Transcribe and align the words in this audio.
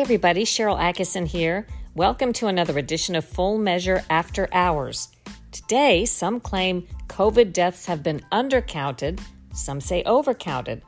Everybody. 0.00 0.44
Sharyl 0.44 0.78
Attkisson 0.78 1.26
here. 1.26 1.66
Welcome 1.96 2.32
to 2.34 2.46
another 2.46 2.78
edition 2.78 3.16
of 3.16 3.24
Full 3.24 3.58
Measure 3.58 4.04
After 4.08 4.48
Hours. 4.52 5.08
Today, 5.50 6.04
some 6.04 6.38
claim 6.38 6.86
COVID 7.08 7.52
deaths 7.52 7.86
have 7.86 8.04
been 8.04 8.20
undercounted, 8.30 9.20
some 9.52 9.80
say 9.80 10.04
overcounted. 10.04 10.82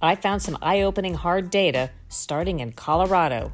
I 0.00 0.14
found 0.14 0.40
some 0.40 0.56
eye 0.62 0.80
opening 0.80 1.12
hard 1.12 1.50
data 1.50 1.90
starting 2.08 2.60
in 2.60 2.72
Colorado. 2.72 3.52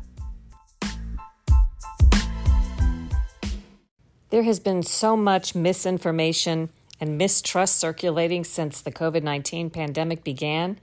There 4.30 4.44
has 4.44 4.60
been 4.60 4.84
so 4.84 5.16
much 5.16 5.56
misinformation 5.56 6.70
and 7.00 7.18
mistrust 7.18 7.80
circulating 7.80 8.44
since 8.44 8.80
the 8.80 8.92
COVID 8.92 9.24
19 9.24 9.70
pandemic 9.70 10.22
began. 10.22 10.78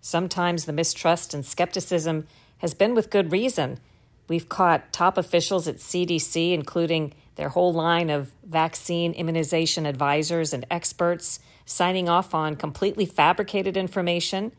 Sometimes 0.00 0.66
the 0.66 0.72
mistrust 0.72 1.34
and 1.34 1.44
skepticism 1.44 2.28
has 2.60 2.74
been 2.74 2.94
with 2.94 3.10
good 3.10 3.32
reason. 3.32 3.78
We've 4.28 4.48
caught 4.48 4.92
top 4.92 5.18
officials 5.18 5.66
at 5.66 5.76
CDC, 5.76 6.52
including 6.52 7.12
their 7.34 7.48
whole 7.48 7.72
line 7.72 8.10
of 8.10 8.32
vaccine 8.44 9.12
immunization 9.12 9.86
advisors 9.86 10.52
and 10.52 10.64
experts, 10.70 11.40
signing 11.64 12.08
off 12.08 12.34
on 12.34 12.56
completely 12.56 13.06
fabricated 13.06 13.76
information. 13.76 14.52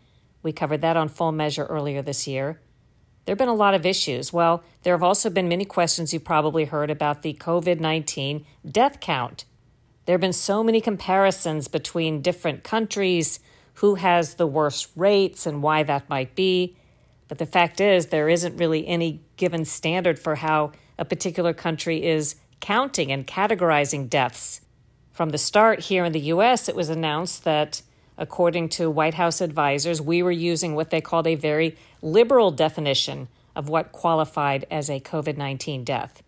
We 0.44 0.52
covered 0.52 0.82
that 0.82 0.98
on 0.98 1.10
Full 1.10 1.32
Measure 1.32 1.66
earlier 1.66 2.02
this 2.02 2.28
year. 2.28 2.60
There 3.26 3.34
have 3.34 3.40
been 3.40 3.48
a 3.48 3.54
lot 3.54 3.76
of 3.76 3.86
issues. 3.86 4.34
Well, 4.34 4.64
there 4.84 4.94
have 4.94 5.04
also 5.04 5.30
been 5.30 5.48
many 5.48 5.66
questions 5.66 6.12
you've 6.12 6.24
probably 6.24 6.66
heard 6.66 6.90
about 6.90 7.22
the 7.22 7.34
COVID 7.36 7.80
19 7.80 8.46
death 8.70 9.00
count. 9.00 9.46
There 10.06 10.14
have 10.16 10.22
been 10.22 10.34
so 10.34 10.64
many 10.64 10.82
comparisons 10.82 11.68
between 11.68 12.22
different 12.22 12.64
countries, 12.64 13.40
who 13.76 13.96
has 13.96 14.36
the 14.36 14.48
worst 14.48 14.90
rates 14.96 15.46
and 15.46 15.64
why 15.64 15.84
that 15.84 16.10
might 16.10 16.36
be. 16.36 16.76
But 17.32 17.38
the 17.38 17.46
fact 17.46 17.80
is, 17.80 18.08
there 18.08 18.28
isn't 18.28 18.58
really 18.58 18.86
any 18.86 19.22
given 19.38 19.64
standard 19.64 20.20
for 20.20 20.36
how 20.36 20.74
a 21.00 21.06
particular 21.06 21.54
country 21.54 22.06
is 22.06 22.36
counting 22.60 23.10
and 23.10 23.26
categorizing 23.26 24.10
deaths. 24.10 24.60
From 25.14 25.30
the 25.30 25.38
start 25.38 25.80
here 25.80 26.04
in 26.04 26.12
the 26.12 26.20
US, 26.20 26.68
it 26.68 26.76
was 26.76 26.90
announced 26.90 27.46
that 27.46 27.84
According 28.22 28.70
to 28.70 28.92
White 28.92 29.16
House 29.16 29.42
advisors, 29.42 30.00
we 30.00 30.22
were 30.22 30.32
using 30.32 30.76
what 30.76 30.92
they 30.92 31.02
called 31.02 31.26
a 31.26 31.34
very 31.34 31.76
liberal 32.04 32.52
definition 32.52 33.30
of 33.56 33.68
what 33.68 33.92
qualified 33.92 34.66
as 34.70 34.92
a 34.92 35.00
COVID 35.00 35.38
19 35.38 35.84
death. 35.84 36.22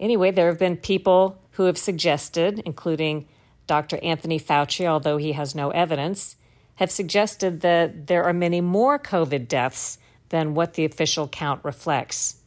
Anyway, 0.00 0.32
there 0.32 0.48
have 0.48 0.58
been 0.58 0.76
people 0.76 1.40
who 1.52 1.66
have 1.66 1.78
suggested, 1.78 2.60
including 2.66 3.28
Dr. 3.68 4.00
Anthony 4.02 4.40
Fauci, 4.40 4.86
although 4.86 5.16
he 5.16 5.32
has 5.32 5.54
no 5.54 5.70
evidence, 5.70 6.34
have 6.76 6.90
suggested 6.90 7.60
that 7.60 8.08
there 8.08 8.24
are 8.24 8.32
many 8.32 8.60
more 8.60 8.98
COVID 8.98 9.46
deaths 9.46 9.98
than 10.34 10.52
what 10.52 10.74
the 10.74 10.84
official 10.84 11.28
count 11.28 11.60
reflects. 11.62 12.42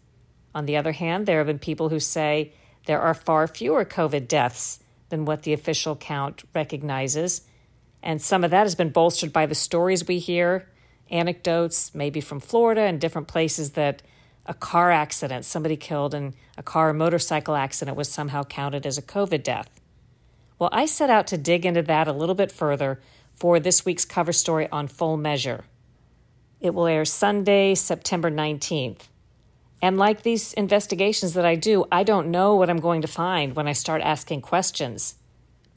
On 0.53 0.65
the 0.65 0.75
other 0.75 0.91
hand, 0.91 1.25
there 1.25 1.37
have 1.37 1.47
been 1.47 1.57
people 1.57 1.87
who 1.87 2.01
say 2.01 2.51
there 2.85 2.99
are 2.99 3.13
far 3.13 3.47
fewer 3.47 3.85
COVID 3.85 4.27
deaths 4.27 4.79
than 5.07 5.23
what 5.23 5.43
the 5.43 5.53
official 5.53 5.95
count 5.95 6.43
recognizes, 6.53 7.43
and 8.03 8.21
some 8.21 8.43
of 8.43 8.51
that 8.51 8.63
has 8.63 8.75
been 8.75 8.89
bolstered 8.89 9.31
by 9.31 9.45
the 9.45 9.55
stories 9.55 10.05
we 10.05 10.19
hear, 10.19 10.67
anecdotes, 11.09 11.95
maybe 11.95 12.19
from 12.19 12.41
Florida 12.41 12.81
and 12.81 12.99
different 12.99 13.29
places 13.29 13.71
that 13.71 14.01
a 14.45 14.53
car 14.53 14.91
accident, 14.91 15.45
somebody 15.45 15.77
killed 15.77 16.13
in 16.13 16.33
a 16.57 16.63
car 16.63 16.89
or 16.89 16.93
motorcycle 16.93 17.55
accident, 17.55 17.95
was 17.95 18.09
somehow 18.09 18.43
counted 18.43 18.85
as 18.85 18.97
a 18.97 19.01
COVID 19.01 19.43
death. 19.43 19.69
Well, 20.59 20.69
I 20.73 20.87
set 20.87 21.09
out 21.09 21.25
to 21.27 21.37
dig 21.37 21.65
into 21.65 21.83
that 21.83 22.09
a 22.09 22.11
little 22.11 22.35
bit 22.35 22.51
further 22.51 22.99
for 23.37 23.61
this 23.61 23.85
week's 23.85 24.03
cover 24.03 24.33
story 24.33 24.67
on 24.73 24.89
Full 24.89 25.15
Measure. 25.15 25.63
It 26.59 26.73
will 26.73 26.87
air 26.87 27.05
Sunday, 27.05 27.75
September 27.75 28.31
19th. 28.31 29.09
And 29.81 29.97
like 29.97 30.23
these 30.23 30.53
investigations 30.53 31.33
that 31.33 31.45
I 31.45 31.55
do, 31.55 31.85
I 31.91 32.03
don't 32.03 32.31
know 32.31 32.55
what 32.55 32.69
I'm 32.69 32.79
going 32.79 33.01
to 33.03 33.07
find 33.07 33.55
when 33.55 33.67
I 33.67 33.73
start 33.73 34.01
asking 34.01 34.41
questions 34.41 35.15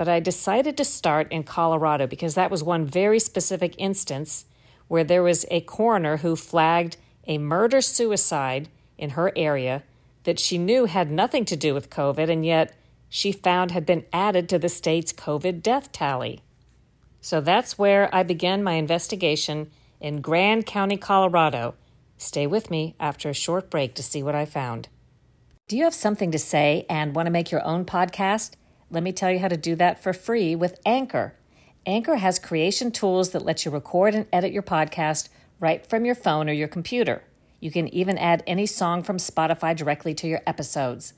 but 0.00 0.08
I 0.08 0.18
decided 0.18 0.78
to 0.78 0.84
start 0.86 1.30
in 1.30 1.42
Colorado 1.42 2.06
because 2.06 2.34
that 2.34 2.50
was 2.50 2.62
one 2.62 2.86
very 2.86 3.18
specific 3.18 3.74
instance 3.76 4.46
where 4.88 5.04
there 5.04 5.22
was 5.22 5.44
a 5.50 5.60
coroner 5.60 6.16
who 6.16 6.36
flagged 6.36 6.96
a 7.26 7.36
murder 7.36 7.82
suicide 7.82 8.70
in 8.96 9.10
her 9.10 9.30
area 9.36 9.82
that 10.24 10.38
she 10.38 10.56
knew 10.56 10.86
had 10.86 11.10
nothing 11.10 11.44
to 11.44 11.54
do 11.54 11.74
with 11.74 11.90
COVID 11.90 12.30
and 12.30 12.46
yet 12.46 12.74
she 13.10 13.30
found 13.30 13.72
had 13.72 13.84
been 13.84 14.06
added 14.10 14.48
to 14.48 14.58
the 14.58 14.70
state's 14.70 15.12
COVID 15.12 15.62
death 15.62 15.92
tally. 15.92 16.40
So 17.20 17.42
that's 17.42 17.76
where 17.76 18.08
I 18.10 18.22
began 18.22 18.64
my 18.64 18.76
investigation 18.76 19.70
in 20.00 20.20
Grand 20.20 20.66
County, 20.66 20.96
Colorado. 20.96 21.74
Stay 22.16 22.46
with 22.46 22.70
me 22.70 22.94
after 22.98 23.28
a 23.28 23.34
short 23.34 23.70
break 23.70 23.94
to 23.94 24.02
see 24.02 24.22
what 24.22 24.34
I 24.34 24.44
found. 24.44 24.88
Do 25.68 25.76
you 25.76 25.84
have 25.84 25.94
something 25.94 26.30
to 26.32 26.38
say 26.38 26.84
and 26.88 27.14
want 27.14 27.26
to 27.26 27.30
make 27.30 27.50
your 27.50 27.64
own 27.64 27.84
podcast? 27.84 28.52
Let 28.90 29.02
me 29.02 29.12
tell 29.12 29.30
you 29.30 29.38
how 29.38 29.48
to 29.48 29.56
do 29.56 29.76
that 29.76 30.02
for 30.02 30.12
free 30.12 30.56
with 30.56 30.80
Anchor. 30.84 31.34
Anchor 31.86 32.16
has 32.16 32.38
creation 32.38 32.90
tools 32.90 33.30
that 33.30 33.44
let 33.44 33.64
you 33.64 33.70
record 33.70 34.14
and 34.14 34.26
edit 34.32 34.52
your 34.52 34.62
podcast 34.62 35.28
right 35.60 35.86
from 35.86 36.04
your 36.04 36.14
phone 36.14 36.48
or 36.48 36.52
your 36.52 36.68
computer. 36.68 37.22
You 37.60 37.70
can 37.70 37.88
even 37.94 38.18
add 38.18 38.42
any 38.46 38.66
song 38.66 39.02
from 39.02 39.18
Spotify 39.18 39.76
directly 39.76 40.14
to 40.14 40.26
your 40.26 40.40
episodes. 40.46 41.12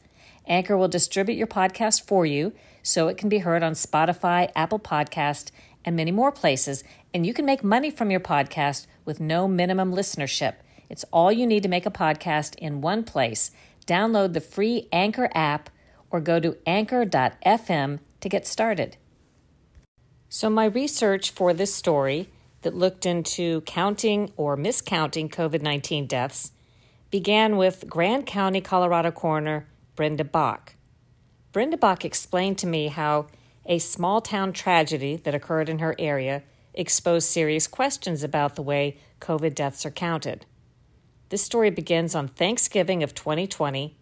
Anchor 0.46 0.76
will 0.76 0.88
distribute 0.88 1.36
your 1.36 1.46
podcast 1.46 2.02
for 2.02 2.26
you 2.26 2.52
so 2.82 3.08
it 3.08 3.16
can 3.16 3.28
be 3.28 3.38
heard 3.38 3.62
on 3.62 3.72
Spotify, 3.72 4.50
Apple 4.56 4.80
Podcast, 4.80 5.50
and 5.84 5.96
many 5.96 6.10
more 6.10 6.32
places, 6.32 6.84
and 7.12 7.26
you 7.26 7.34
can 7.34 7.44
make 7.44 7.64
money 7.64 7.90
from 7.90 8.10
your 8.10 8.20
podcast 8.20 8.86
with 9.04 9.20
no 9.20 9.48
minimum 9.48 9.92
listenership. 9.92 10.54
It's 10.88 11.04
all 11.12 11.32
you 11.32 11.46
need 11.46 11.62
to 11.62 11.68
make 11.68 11.86
a 11.86 11.90
podcast 11.90 12.54
in 12.56 12.80
one 12.80 13.04
place. 13.04 13.50
Download 13.86 14.32
the 14.32 14.40
free 14.40 14.88
Anchor 14.92 15.30
app 15.34 15.70
or 16.10 16.20
go 16.20 16.38
to 16.38 16.56
anchor.fm 16.66 17.98
to 18.20 18.28
get 18.28 18.46
started. 18.46 18.96
So, 20.28 20.48
my 20.48 20.66
research 20.66 21.30
for 21.30 21.52
this 21.52 21.74
story 21.74 22.28
that 22.62 22.74
looked 22.74 23.06
into 23.06 23.60
counting 23.62 24.32
or 24.36 24.56
miscounting 24.56 25.28
COVID 25.28 25.62
19 25.62 26.06
deaths 26.06 26.52
began 27.10 27.56
with 27.56 27.88
Grand 27.88 28.26
County, 28.26 28.60
Colorado 28.60 29.10
coroner 29.10 29.66
Brenda 29.94 30.24
Bock. 30.24 30.74
Brenda 31.52 31.76
Bock 31.76 32.04
explained 32.04 32.56
to 32.58 32.66
me 32.66 32.88
how 32.88 33.26
a 33.66 33.78
small 33.78 34.20
town 34.20 34.52
tragedy 34.52 35.16
that 35.16 35.34
occurred 35.34 35.68
in 35.68 35.78
her 35.78 35.94
area 35.98 36.42
exposed 36.74 37.28
serious 37.28 37.66
questions 37.66 38.22
about 38.22 38.56
the 38.56 38.62
way 38.62 38.96
COVID 39.20 39.54
deaths 39.54 39.84
are 39.86 39.90
counted. 39.90 40.46
This 41.28 41.42
story 41.42 41.70
begins 41.70 42.14
on 42.14 42.28
Thanksgiving 42.28 43.02
of 43.02 43.14
2020 43.14 43.96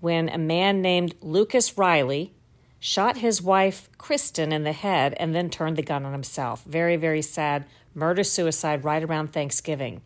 when 0.00 0.28
a 0.28 0.38
man 0.38 0.80
named 0.82 1.14
Lucas 1.20 1.76
Riley 1.78 2.34
shot 2.78 3.18
his 3.18 3.40
wife, 3.40 3.88
Kristen, 3.96 4.52
in 4.52 4.62
the 4.64 4.72
head 4.72 5.14
and 5.18 5.34
then 5.34 5.48
turned 5.48 5.76
the 5.76 5.82
gun 5.82 6.04
on 6.04 6.12
himself. 6.12 6.64
Very, 6.64 6.96
very 6.96 7.22
sad 7.22 7.64
murder 7.94 8.22
suicide 8.22 8.84
right 8.84 9.02
around 9.02 9.32
Thanksgiving. 9.32 10.02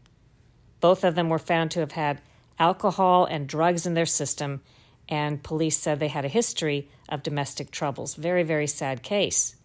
Both 0.81 1.03
of 1.03 1.15
them 1.15 1.29
were 1.29 1.39
found 1.39 1.73
to 1.73 1.81
have 1.81 1.93
had 1.93 2.21
alcohol 2.59 3.25
and 3.25 3.49
drugs 3.49 3.87
in 3.87 3.95
their 3.95 4.07
system, 4.07 4.61
and 5.09 5.43
police 5.43 5.77
said 5.79 5.99
they 5.99 6.09
had 6.09 6.25
a 6.25 6.29
history 6.29 6.89
of 7.09 7.23
domestic 7.23 7.71
troubles. 7.71 8.15
Very, 8.15 8.43
very 8.43 8.67
sad 8.67 9.03
case. 9.03 9.57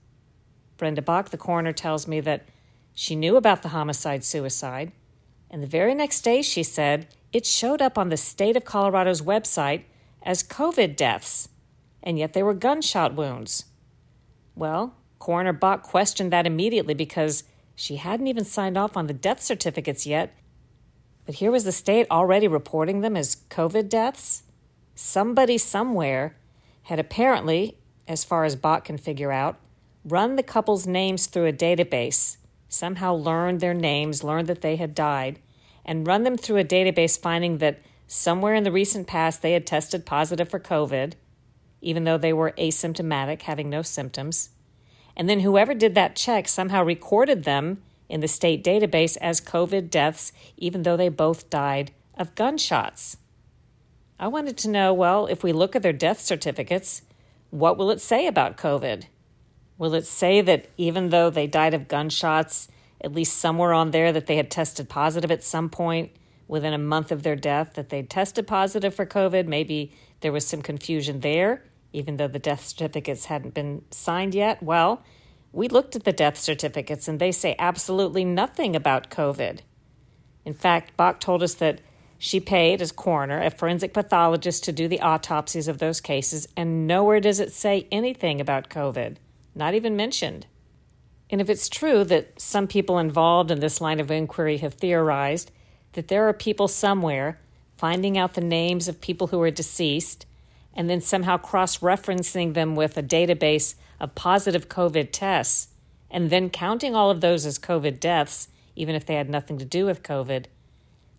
Brenda 0.78 1.02
Bock, 1.02 1.30
the 1.30 1.38
coroner, 1.38 1.74
tells 1.74 2.08
me 2.08 2.20
that 2.22 2.48
she 2.94 3.16
knew 3.16 3.36
about 3.36 3.62
the 3.62 3.70
homicide 3.70 4.24
suicide, 4.24 4.92
and 5.50 5.62
the 5.62 5.68
very 5.68 5.94
next 5.94 6.22
day, 6.22 6.42
she 6.42 6.64
said, 6.64 7.08
it 7.32 7.46
showed 7.46 7.82
up 7.82 7.98
on 7.98 8.10
the 8.10 8.18
state 8.18 8.56
of 8.56 8.66
Colorado's 8.66 9.22
website 9.22 9.84
as 10.22 10.44
COVID 10.44 10.96
deaths, 10.96 11.50
and 12.02 12.18
yet 12.18 12.34
they 12.34 12.44
were 12.44 12.54
gunshot 12.54 13.16
wounds. 13.16 13.66
Well, 14.56 14.96
Coroner 15.20 15.54
Bock 15.54 15.84
questioned 15.84 16.32
that 16.32 16.48
immediately 16.48 16.94
because 16.94 17.44
she 17.76 17.96
hadn't 17.96 18.28
even 18.28 18.46
signed 18.46 18.78
off 18.78 18.96
on 18.96 19.08
the 19.08 19.14
death 19.14 19.42
certificates 19.42 20.06
yet. 20.06 20.38
But 21.26 21.36
here 21.36 21.52
was 21.52 21.64
the 21.64 21.72
state 21.72 22.08
already 22.12 22.48
reporting 22.48 23.02
them 23.02 23.16
as 23.16 23.38
COVID 23.50 23.90
deaths. 23.90 24.44
Somebody 24.96 25.58
somewhere 25.58 26.36
had 26.84 27.00
apparently, 27.00 27.78
as 28.08 28.24
far 28.24 28.44
as 28.46 28.56
Bock 28.56 28.86
can 28.86 28.98
figure 28.98 29.32
out, 29.32 29.58
run 30.06 30.36
the 30.36 30.44
couple's 30.44 30.86
names 30.86 31.26
through 31.26 31.48
a 31.48 31.54
database, 31.54 32.38
somehow 32.70 33.14
learned 33.14 33.60
their 33.60 33.74
names, 33.74 34.24
learned 34.24 34.48
that 34.48 34.62
they 34.62 34.76
had 34.76 34.94
died, 34.94 35.40
and 35.86 36.06
run 36.06 36.24
them 36.24 36.38
through 36.38 36.58
a 36.58 36.64
database 36.64 37.20
finding 37.20 37.58
that 37.58 37.80
somewhere 38.08 38.54
in 38.54 38.64
the 38.64 38.72
recent 38.72 39.08
past 39.08 39.42
they 39.42 39.54
had 39.54 39.66
tested 39.66 40.06
positive 40.06 40.50
for 40.50 40.60
COVID, 40.60 41.14
even 41.82 42.04
though 42.04 42.18
they 42.18 42.34
were 42.34 42.54
asymptomatic, 42.58 43.44
having 43.44 43.70
no 43.70 43.82
symptoms. 43.82 44.50
And 45.16 45.30
then 45.30 45.40
whoever 45.40 45.74
did 45.74 45.96
that 45.96 46.16
check 46.16 46.48
somehow 46.48 46.84
recorded 46.84 47.44
them 47.44 47.82
in 48.10 48.20
the 48.20 48.28
state 48.28 48.64
database 48.64 49.18
as 49.22 49.42
COVID 49.42 49.90
deaths, 49.90 50.32
even 50.58 50.84
though 50.84 50.98
they 50.98 51.10
both 51.10 51.50
died 51.50 51.92
of 52.16 52.36
gunshots. 52.36 53.18
I 54.24 54.28
wanted 54.28 54.56
to 54.60 54.70
know 54.70 54.94
well, 54.94 55.26
if 55.26 55.44
we 55.44 55.52
look 55.52 55.76
at 55.76 55.82
their 55.82 55.92
death 55.92 56.22
certificates, 56.22 57.02
what 57.50 57.78
will 57.78 57.92
it 57.92 58.00
say 58.00 58.26
about 58.26 58.56
COVID? 58.56 59.04
Will 59.78 59.94
it 59.94 60.06
say 60.06 60.40
that 60.40 60.70
even 60.78 61.10
though 61.10 61.30
they 61.30 61.46
died 61.46 61.74
of 61.74 61.90
gunshots, 61.90 62.70
at 63.02 63.12
least 63.12 63.36
somewhere 63.36 63.74
on 63.74 63.92
there 63.92 64.14
that 64.14 64.28
they 64.28 64.38
had 64.38 64.50
tested 64.50 64.88
positive 64.88 65.30
at 65.30 65.44
some 65.44 65.70
point 65.70 66.12
within 66.48 66.72
a 66.74 66.78
month 66.78 67.12
of 67.12 67.24
their 67.24 67.36
death, 67.36 67.74
that 67.74 67.90
they 67.90 68.02
tested 68.02 68.48
positive 68.48 68.96
for 68.96 69.06
COVID? 69.06 69.46
Maybe 69.46 69.92
there 70.22 70.32
was 70.32 70.48
some 70.48 70.62
confusion 70.62 71.20
there, 71.20 71.66
even 71.92 72.16
though 72.16 72.30
the 72.30 72.40
death 72.40 72.64
certificates 72.64 73.26
hadn't 73.26 73.54
been 73.54 73.84
signed 73.92 74.34
yet. 74.34 74.64
Well, 74.64 75.04
we 75.52 75.68
looked 75.68 75.98
at 75.98 76.06
the 76.06 76.14
death 76.14 76.38
certificates 76.38 77.10
and 77.10 77.20
they 77.20 77.34
say 77.34 77.58
absolutely 77.60 78.24
nothing 78.24 78.74
about 78.74 79.10
COVID. 79.10 79.60
In 80.46 80.54
fact, 80.54 80.96
Bock 80.96 81.20
told 81.20 81.44
us 81.44 81.56
that 81.56 81.82
she 82.26 82.40
paid, 82.40 82.82
as 82.82 82.94
coroner, 82.94 83.42
a 83.42 83.50
forensic 83.50 83.94
pathologist 83.94 84.64
to 84.64 84.72
do 84.72 84.88
the 84.88 85.02
autopsies 85.02 85.68
of 85.68 85.80
those 85.80 86.00
cases, 86.00 86.48
and 86.56 86.88
nowhere 86.88 87.20
does 87.20 87.42
it 87.42 87.52
say 87.52 87.86
anything 87.92 88.40
about 88.40 88.70
COVID, 88.70 89.18
not 89.54 89.74
even 89.74 89.98
mentioned. 89.98 90.46
And 91.30 91.42
if 91.42 91.50
it's 91.50 91.68
true 91.68 92.06
that 92.06 92.40
some 92.40 92.66
people 92.66 92.98
involved 92.98 93.52
in 93.52 93.60
this 93.60 93.82
line 93.82 94.00
of 94.00 94.10
inquiry 94.10 94.60
have 94.60 94.76
theorized 94.76 95.52
that 95.92 96.08
there 96.08 96.26
are 96.30 96.32
people 96.32 96.70
somewhere 96.70 97.42
finding 97.76 98.18
out 98.18 98.36
the 98.36 98.42
names 98.42 98.88
of 98.88 99.02
people 99.02 99.28
who 99.28 99.42
are 99.42 99.52
deceased 99.52 100.26
and 100.74 100.90
then 100.90 101.02
somehow 101.02 101.36
cross 101.36 101.80
referencing 101.80 102.54
them 102.54 102.74
with 102.74 102.98
a 102.98 103.04
database 103.04 103.76
of 104.00 104.16
positive 104.16 104.70
COVID 104.70 105.10
tests, 105.12 105.74
and 106.10 106.30
then 106.30 106.50
counting 106.50 106.96
all 106.96 107.12
of 107.12 107.20
those 107.20 107.46
as 107.46 107.60
COVID 107.60 108.00
deaths, 108.00 108.48
even 108.78 108.96
if 108.96 109.06
they 109.06 109.16
had 109.16 109.30
nothing 109.30 109.58
to 109.58 109.66
do 109.66 109.86
with 109.86 110.04
COVID, 110.04 110.46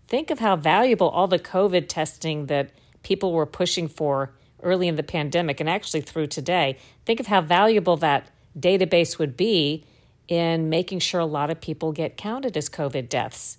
think 0.08 0.30
of 0.30 0.38
how 0.38 0.56
valuable 0.56 1.08
all 1.08 1.26
the 1.26 1.38
COVID 1.38 1.88
testing 1.88 2.46
that 2.46 2.70
people 3.02 3.32
were 3.32 3.46
pushing 3.46 3.88
for 3.88 4.32
early 4.62 4.88
in 4.88 4.96
the 4.96 5.02
pandemic 5.02 5.60
and 5.60 5.68
actually 5.68 6.00
through 6.00 6.26
today. 6.26 6.78
Think 7.04 7.20
of 7.20 7.26
how 7.26 7.40
valuable 7.40 7.96
that 7.98 8.30
database 8.58 9.18
would 9.18 9.36
be 9.36 9.84
in 10.26 10.68
making 10.68 11.00
sure 11.00 11.20
a 11.20 11.26
lot 11.26 11.50
of 11.50 11.60
people 11.60 11.92
get 11.92 12.16
counted 12.16 12.56
as 12.56 12.68
COVID 12.68 13.08
deaths. 13.08 13.58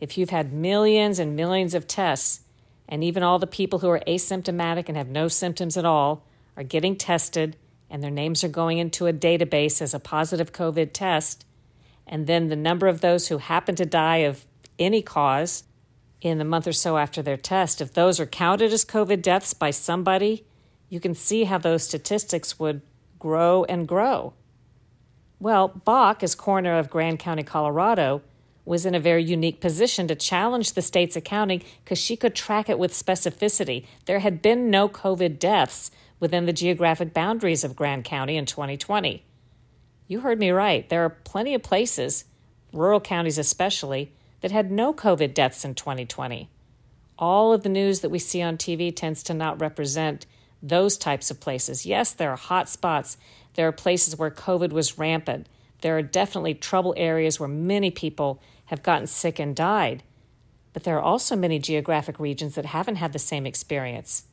If 0.00 0.18
you've 0.18 0.30
had 0.30 0.52
millions 0.52 1.18
and 1.18 1.34
millions 1.34 1.74
of 1.74 1.86
tests, 1.86 2.42
and 2.86 3.02
even 3.02 3.22
all 3.22 3.38
the 3.38 3.46
people 3.46 3.78
who 3.78 3.88
are 3.88 4.02
asymptomatic 4.06 4.88
and 4.88 4.98
have 4.98 5.08
no 5.08 5.28
symptoms 5.28 5.76
at 5.78 5.86
all 5.86 6.26
are 6.56 6.62
getting 6.62 6.96
tested 6.96 7.56
and 7.88 8.02
their 8.02 8.10
names 8.10 8.44
are 8.44 8.48
going 8.48 8.78
into 8.78 9.06
a 9.06 9.12
database 9.12 9.80
as 9.80 9.94
a 9.94 10.00
positive 10.00 10.52
COVID 10.52 10.92
test, 10.92 11.46
and 12.06 12.26
then 12.26 12.48
the 12.48 12.56
number 12.56 12.86
of 12.86 13.00
those 13.00 13.28
who 13.28 13.38
happen 13.38 13.74
to 13.76 13.86
die 13.86 14.18
of 14.18 14.44
any 14.78 15.00
cause 15.00 15.64
in 16.30 16.38
the 16.38 16.44
month 16.44 16.66
or 16.66 16.72
so 16.72 16.96
after 16.96 17.20
their 17.20 17.36
test, 17.36 17.80
if 17.80 17.92
those 17.92 18.18
are 18.18 18.26
counted 18.26 18.72
as 18.72 18.84
COVID 18.84 19.20
deaths 19.20 19.52
by 19.52 19.70
somebody, 19.70 20.46
you 20.88 20.98
can 20.98 21.14
see 21.14 21.44
how 21.44 21.58
those 21.58 21.84
statistics 21.84 22.58
would 22.58 22.80
grow 23.18 23.64
and 23.64 23.86
grow. 23.86 24.32
Well, 25.38 25.68
Bock, 25.68 26.22
as 26.22 26.34
coroner 26.34 26.78
of 26.78 26.88
Grand 26.88 27.18
County, 27.18 27.42
Colorado, 27.42 28.22
was 28.64 28.86
in 28.86 28.94
a 28.94 29.00
very 29.00 29.22
unique 29.22 29.60
position 29.60 30.08
to 30.08 30.14
challenge 30.14 30.72
the 30.72 30.80
state's 30.80 31.14
accounting 31.14 31.62
because 31.84 31.98
she 31.98 32.16
could 32.16 32.34
track 32.34 32.70
it 32.70 32.78
with 32.78 32.92
specificity. 32.92 33.84
There 34.06 34.20
had 34.20 34.40
been 34.40 34.70
no 34.70 34.88
COVID 34.88 35.38
deaths 35.38 35.90
within 36.18 36.46
the 36.46 36.54
geographic 36.54 37.12
boundaries 37.12 37.64
of 37.64 37.76
Grand 37.76 38.04
County 38.04 38.38
in 38.38 38.46
2020. 38.46 39.22
You 40.08 40.20
heard 40.20 40.38
me 40.38 40.50
right. 40.50 40.88
There 40.88 41.04
are 41.04 41.10
plenty 41.10 41.52
of 41.52 41.62
places, 41.62 42.24
rural 42.72 43.00
counties 43.00 43.36
especially, 43.36 44.12
that 44.44 44.52
had 44.52 44.70
no 44.70 44.92
COVID 44.92 45.32
deaths 45.32 45.64
in 45.64 45.74
2020. 45.74 46.50
All 47.18 47.54
of 47.54 47.62
the 47.62 47.70
news 47.70 48.00
that 48.00 48.10
we 48.10 48.18
see 48.18 48.42
on 48.42 48.58
TV 48.58 48.94
tends 48.94 49.22
to 49.22 49.32
not 49.32 49.58
represent 49.58 50.26
those 50.62 50.98
types 50.98 51.30
of 51.30 51.40
places. 51.40 51.86
Yes, 51.86 52.12
there 52.12 52.30
are 52.30 52.36
hot 52.36 52.68
spots. 52.68 53.16
There 53.54 53.66
are 53.66 53.72
places 53.72 54.18
where 54.18 54.30
COVID 54.30 54.70
was 54.70 54.98
rampant. 54.98 55.48
There 55.80 55.96
are 55.96 56.02
definitely 56.02 56.52
trouble 56.52 56.92
areas 56.98 57.40
where 57.40 57.48
many 57.48 57.90
people 57.90 58.42
have 58.66 58.82
gotten 58.82 59.06
sick 59.06 59.38
and 59.38 59.56
died. 59.56 60.02
But 60.74 60.84
there 60.84 60.98
are 60.98 61.02
also 61.02 61.36
many 61.36 61.58
geographic 61.58 62.20
regions 62.20 62.54
that 62.56 62.66
haven't 62.66 62.96
had 62.96 63.14
the 63.14 63.18
same 63.18 63.46
experience. 63.46 64.24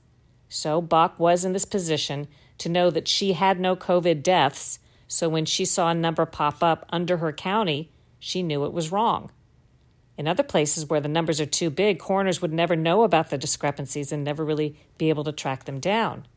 So 0.49 0.81
Bock 0.81 1.17
was 1.21 1.45
in 1.45 1.53
this 1.53 1.63
position 1.63 2.27
to 2.57 2.67
know 2.67 2.89
that 2.89 3.07
she 3.07 3.31
had 3.31 3.61
no 3.61 3.77
COVID 3.77 4.23
deaths, 4.23 4.79
so 5.07 5.29
when 5.29 5.45
she 5.45 5.63
saw 5.63 5.89
a 5.89 5.93
number 5.93 6.25
pop 6.25 6.61
up 6.61 6.85
under 6.89 7.15
her 7.15 7.31
county, 7.31 7.91
she 8.19 8.43
knew 8.43 8.65
it 8.65 8.73
was 8.73 8.91
wrong. 8.91 9.31
In 10.21 10.27
other 10.27 10.43
places 10.43 10.85
where 10.85 11.01
the 11.01 11.07
numbers 11.07 11.41
are 11.41 11.47
too 11.47 11.71
big, 11.71 11.97
coroners 11.97 12.43
would 12.43 12.53
never 12.53 12.75
know 12.75 13.01
about 13.01 13.31
the 13.31 13.39
discrepancies 13.39 14.11
and 14.11 14.23
never 14.23 14.45
really 14.45 14.77
be 14.99 15.09
able 15.09 15.23
to 15.23 15.31
track 15.31 15.63
them 15.65 15.79
down. 15.79 16.27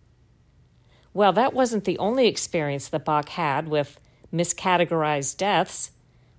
Well, 1.13 1.35
that 1.35 1.53
wasn't 1.53 1.85
the 1.85 1.99
only 1.99 2.27
experience 2.27 2.89
that 2.89 3.05
Bock 3.05 3.29
had 3.29 3.69
with 3.69 4.01
miscategorized 4.33 5.37
deaths. 5.37 5.91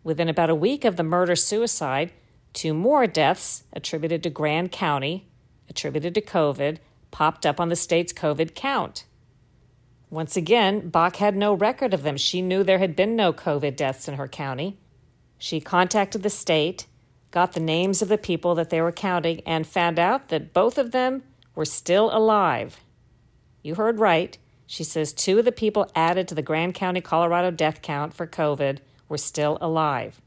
Within 0.04 0.28
about 0.28 0.50
a 0.50 0.56
week 0.56 0.84
of 0.86 0.96
the 0.96 1.04
murder 1.04 1.36
suicide, 1.36 2.12
two 2.54 2.74
more 2.74 3.06
deaths 3.06 3.66
attributed 3.74 4.24
to 4.24 4.32
Grand 4.32 4.72
County, 4.72 5.28
attributed 5.70 6.16
to 6.16 6.22
COVID, 6.22 6.80
popped 7.12 7.46
up 7.46 7.60
on 7.60 7.70
the 7.70 7.76
state's 7.76 8.12
COVID 8.12 8.56
count. 8.56 9.06
Once 10.10 10.36
again, 10.36 10.90
Bock 10.90 11.18
had 11.18 11.38
no 11.38 11.54
record 11.54 11.94
of 11.94 12.02
them. 12.02 12.18
She 12.18 12.42
knew 12.42 12.64
there 12.64 12.80
had 12.80 12.96
been 12.96 13.16
no 13.16 13.32
COVID 13.32 13.76
deaths 13.76 14.08
in 14.08 14.16
her 14.16 14.28
county. 14.28 14.80
She 15.38 15.62
contacted 15.62 16.24
the 16.24 16.32
state, 16.32 16.88
got 17.36 17.52
the 17.52 17.60
names 17.60 18.02
of 18.02 18.08
the 18.08 18.18
people 18.18 18.56
that 18.56 18.70
they 18.70 18.80
were 18.80 18.94
counting, 18.94 19.42
and 19.46 19.68
found 19.68 20.00
out 20.00 20.30
that 20.30 20.54
both 20.54 20.78
of 20.78 20.92
them 20.92 21.22
were 21.54 21.66
still 21.66 22.10
alive. 22.16 22.80
You 23.62 23.76
heard 23.76 24.00
right. 24.00 24.38
She 24.66 24.86
says 24.86 25.12
two 25.12 25.40
of 25.40 25.44
the 25.44 25.52
people 25.52 25.92
added 25.94 26.30
to 26.30 26.36
the 26.36 26.42
Grand 26.42 26.76
County, 26.76 27.02
Colorado 27.02 27.52
death 27.52 27.82
count 27.82 28.14
for 28.14 28.26
COVID 28.26 28.78
were 29.10 29.18
still 29.18 29.58
alive. 29.60 30.22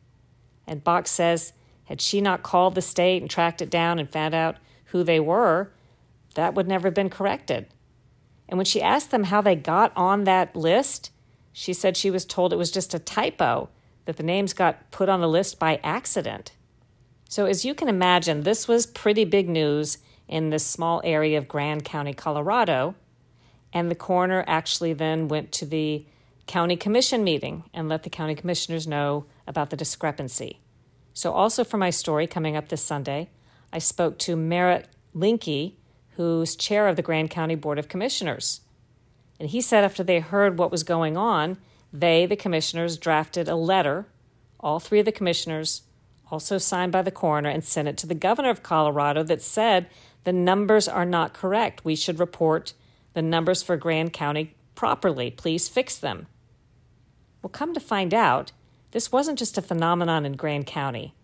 And 0.67 0.85
Bock 0.85 1.07
says, 1.07 1.55
had 1.85 2.03
she 2.03 2.21
not 2.21 2.43
called 2.43 2.75
the 2.75 2.83
state 2.83 3.23
and 3.23 3.31
tracked 3.31 3.63
it 3.63 3.71
down 3.71 3.99
and 3.99 4.11
found 4.11 4.35
out 4.35 4.59
who 4.87 5.03
they 5.03 5.19
were, 5.19 5.73
that 6.35 6.53
would 6.53 6.69
never 6.69 6.89
have 6.89 6.95
been 6.95 7.09
corrected. 7.09 7.69
And 8.51 8.59
when 8.59 8.67
she 8.67 8.83
asked 8.83 9.11
them 9.11 9.25
how 9.25 9.41
they 9.41 9.57
got 9.57 9.97
on 9.97 10.25
that 10.25 10.55
list, 10.55 11.11
she 11.55 11.73
said 11.73 11.97
she 11.97 12.11
was 12.11 12.27
told 12.27 12.53
it 12.53 12.57
was 12.57 12.71
just 12.71 12.93
a 12.93 12.99
typo, 12.99 13.71
that 14.05 14.19
the 14.19 14.23
names 14.23 14.53
got 14.53 14.91
put 14.91 15.09
on 15.09 15.23
the 15.23 15.27
list 15.29 15.59
by 15.59 15.81
accident. 15.83 16.53
So, 17.31 17.45
as 17.45 17.63
you 17.63 17.75
can 17.75 17.89
imagine, 17.89 18.43
this 18.43 18.67
was 18.67 18.87
pretty 18.87 19.27
big 19.27 19.51
news 19.51 19.99
in 20.27 20.49
this 20.49 20.65
small 20.65 21.03
area 21.05 21.37
of 21.37 21.47
Grand 21.47 21.85
County, 21.85 22.15
Colorado. 22.15 22.95
And 23.71 23.91
the 23.91 23.95
coroner 23.95 24.45
actually 24.47 24.95
then 24.95 25.29
went 25.29 25.53
to 25.53 25.67
the 25.67 26.07
county 26.47 26.75
commission 26.75 27.23
meeting 27.23 27.65
and 27.75 27.87
let 27.87 28.03
the 28.03 28.09
county 28.09 28.35
commissioners 28.35 28.87
know 28.87 29.27
about 29.47 29.69
the 29.69 29.77
discrepancy. 29.77 30.61
So, 31.13 31.33
also 31.33 31.65
for 31.65 31.77
my 31.77 31.91
story 31.91 32.27
coming 32.27 32.57
up 32.57 32.71
this 32.71 32.83
Sunday, 32.83 33.29
I 33.75 33.79
spoke 33.79 34.19
to 34.21 34.35
Merritt 34.35 34.89
Linke, 35.13 35.75
who's 36.17 36.57
chair 36.57 36.89
of 36.89 36.97
the 36.97 37.03
Grand 37.03 37.29
County 37.29 37.57
Board 37.57 37.79
of 37.79 37.89
Commissioners. 37.89 38.63
And 39.39 39.51
he 39.51 39.61
said 39.61 39.85
after 39.85 40.03
they 40.03 40.21
heard 40.21 40.59
what 40.59 40.71
was 40.71 40.83
going 40.83 41.19
on, 41.19 41.59
they, 41.93 42.25
the 42.25 42.37
commissioners, 42.37 42.97
drafted 42.97 43.49
a 43.49 43.55
letter, 43.55 44.07
all 44.59 44.81
three 44.81 45.01
of 45.01 45.05
the 45.05 45.13
commissioners, 45.13 45.83
also 46.31 46.59
signed 46.59 46.93
by 46.93 47.03
the 47.03 47.11
coroner, 47.11 47.49
and 47.49 47.65
sent 47.65 47.89
it 47.89 47.97
to 47.99 48.07
the 48.07 48.15
governor 48.15 48.51
of 48.51 48.63
Colorado 48.63 49.23
that 49.25 49.43
said 49.43 49.89
the 50.25 50.33
numbers 50.33 50.89
are 50.89 51.05
not 51.05 51.35
correct. 51.35 51.85
We 51.85 51.97
should 51.97 52.19
report 52.19 52.75
the 53.15 53.23
numbers 53.23 53.63
for 53.63 53.77
Grand 53.77 54.13
County 54.13 54.55
properly. 54.75 55.31
Please 55.31 55.69
fix 55.69 55.97
them. 55.97 56.27
Well, 57.43 57.51
come 57.51 57.75
to 57.75 57.81
find 57.81 58.13
out, 58.13 58.53
this 58.91 59.13
wasn't 59.13 59.39
just 59.39 59.59
a 59.59 59.63
phenomenon 59.63 60.25
in 60.25 60.35
Grand 60.35 60.67
County. 60.67 61.15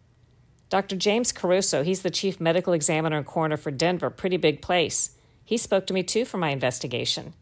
Dr. 0.70 0.96
James 0.96 1.32
Caruso, 1.32 1.82
he's 1.82 2.02
the 2.02 2.10
chief 2.10 2.40
medical 2.40 2.72
examiner 2.72 3.16
and 3.16 3.26
coroner 3.26 3.56
for 3.56 3.70
Denver, 3.70 4.10
pretty 4.10 4.36
big 4.36 4.60
place. 4.60 5.10
He 5.44 5.56
spoke 5.56 5.86
to 5.86 5.94
me 5.94 6.02
too 6.02 6.24
for 6.24 6.38
my 6.38 6.50
investigation. 6.50 7.34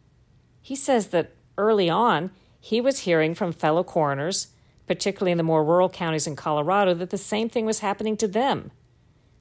He 0.61 0.77
says 0.77 1.09
that 1.09 1.33
early 1.57 1.89
on, 1.89 2.31
he 2.61 2.81
was 2.81 3.01
hearing 3.01 3.35
from 3.35 3.53
fellow 3.53 3.83
coroners, 3.83 4.49
particularly 4.87 5.33
in 5.33 5.39
the 5.39 5.45
more 5.45 5.65
rural 5.65 5.89
counties 5.89 6.27
in 6.27 6.37
Colorado, 6.37 6.95
that 6.95 7.11
the 7.11 7.19
same 7.19 7.49
thing 7.49 7.67
was 7.67 7.81
happening 7.81 8.17
to 8.17 8.29
them. 8.29 8.71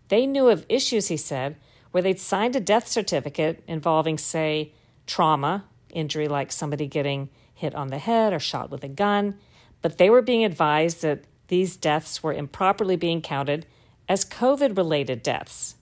They 0.10 0.25
knew 0.25 0.50
of 0.50 0.65
issues, 0.69 1.07
he 1.07 1.17
said, 1.17 1.55
where 1.91 2.03
they'd 2.03 2.19
signed 2.19 2.55
a 2.55 2.60
death 2.60 2.88
certificate 2.88 3.63
involving, 3.67 4.17
say, 4.17 4.74
trauma, 5.07 5.65
injury 5.89 6.27
like 6.27 6.51
somebody 6.51 6.88
getting 6.88 7.29
hit 7.53 7.75
on 7.75 7.89
the 7.89 7.98
head 7.98 8.33
or 8.33 8.39
shot 8.39 8.71
with 8.71 8.83
a 8.83 8.88
gun, 8.88 9.38
but 9.81 9.98
they 9.98 10.10
were 10.10 10.21
being 10.21 10.43
advised 10.43 11.01
that 11.01 11.25
these 11.48 11.75
deaths 11.75 12.24
were 12.24 12.33
improperly 12.33 12.95
being 12.95 13.21
counted 13.21 13.65
as 14.07 14.25
COVID 14.25 14.77
related 14.77 15.21
deaths. 15.21 15.75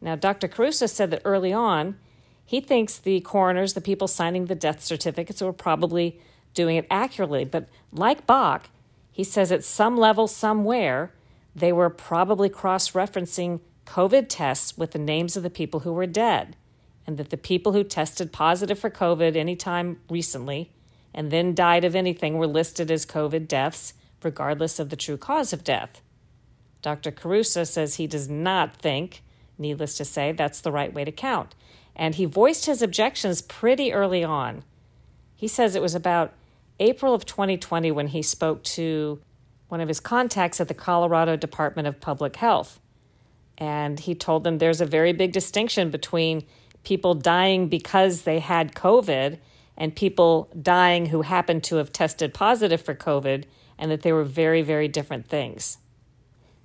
Now, 0.00 0.16
Dr. 0.16 0.48
Caruso 0.48 0.86
said 0.86 1.10
that 1.10 1.22
early 1.24 1.52
on, 1.52 1.96
he 2.44 2.60
thinks 2.60 2.98
the 2.98 3.20
coroners, 3.20 3.74
the 3.74 3.80
people 3.80 4.08
signing 4.08 4.46
the 4.46 4.54
death 4.54 4.82
certificates, 4.82 5.40
were 5.40 5.52
probably 5.52 6.20
doing 6.54 6.76
it 6.76 6.86
accurately. 6.90 7.44
But 7.44 7.68
like 7.92 8.26
Bock, 8.26 8.70
he 9.10 9.24
says 9.24 9.52
at 9.52 9.64
some 9.64 9.96
level, 9.96 10.26
somewhere, 10.26 11.12
they 11.54 11.72
were 11.72 11.90
probably 11.90 12.48
cross 12.48 12.92
referencing 12.92 13.60
COVID 13.86 14.26
tests 14.28 14.78
with 14.78 14.92
the 14.92 14.98
names 14.98 15.36
of 15.36 15.42
the 15.42 15.50
people 15.50 15.80
who 15.80 15.92
were 15.92 16.06
dead, 16.06 16.56
and 17.06 17.18
that 17.18 17.30
the 17.30 17.36
people 17.36 17.72
who 17.72 17.84
tested 17.84 18.32
positive 18.32 18.78
for 18.78 18.90
COVID 18.90 19.36
anytime 19.36 20.00
recently 20.08 20.70
and 21.14 21.30
then 21.30 21.54
died 21.54 21.84
of 21.84 21.94
anything 21.94 22.38
were 22.38 22.46
listed 22.46 22.90
as 22.90 23.04
COVID 23.04 23.46
deaths, 23.46 23.92
regardless 24.22 24.78
of 24.78 24.88
the 24.88 24.96
true 24.96 25.16
cause 25.16 25.52
of 25.52 25.64
death. 25.64 26.00
Dr. 26.80 27.10
Caruso 27.10 27.64
says 27.64 27.96
he 27.96 28.06
does 28.06 28.28
not 28.28 28.74
think, 28.74 29.22
needless 29.58 29.96
to 29.98 30.04
say, 30.04 30.32
that's 30.32 30.60
the 30.60 30.72
right 30.72 30.92
way 30.92 31.04
to 31.04 31.12
count. 31.12 31.54
And 31.94 32.14
he 32.14 32.24
voiced 32.24 32.66
his 32.66 32.82
objections 32.82 33.42
pretty 33.42 33.92
early 33.92 34.24
on. 34.24 34.64
He 35.36 35.48
says 35.48 35.74
it 35.74 35.82
was 35.82 35.94
about 35.94 36.32
April 36.82 37.14
of 37.14 37.24
2020 37.24 37.92
when 37.92 38.08
he 38.08 38.22
spoke 38.22 38.64
to 38.64 39.20
one 39.68 39.80
of 39.80 39.88
his 39.88 40.00
contacts 40.00 40.60
at 40.60 40.68
the 40.68 40.74
Colorado 40.74 41.36
Department 41.36 41.86
of 41.86 42.00
Public 42.00 42.36
Health. 42.36 42.80
And 43.56 44.00
he 44.00 44.14
told 44.14 44.42
them 44.42 44.58
there's 44.58 44.80
a 44.80 44.86
very 44.86 45.12
big 45.12 45.32
distinction 45.32 45.90
between 45.90 46.44
people 46.82 47.14
dying 47.14 47.68
because 47.68 48.22
they 48.22 48.40
had 48.40 48.74
COVID 48.74 49.38
and 49.76 49.94
people 49.94 50.50
dying 50.60 51.06
who 51.06 51.22
happened 51.22 51.62
to 51.64 51.76
have 51.76 51.92
tested 51.92 52.34
positive 52.34 52.80
for 52.82 52.94
COVID, 52.94 53.44
and 53.78 53.90
that 53.90 54.02
they 54.02 54.12
were 54.12 54.24
very, 54.24 54.62
very 54.62 54.86
different 54.86 55.26
things. 55.26 55.78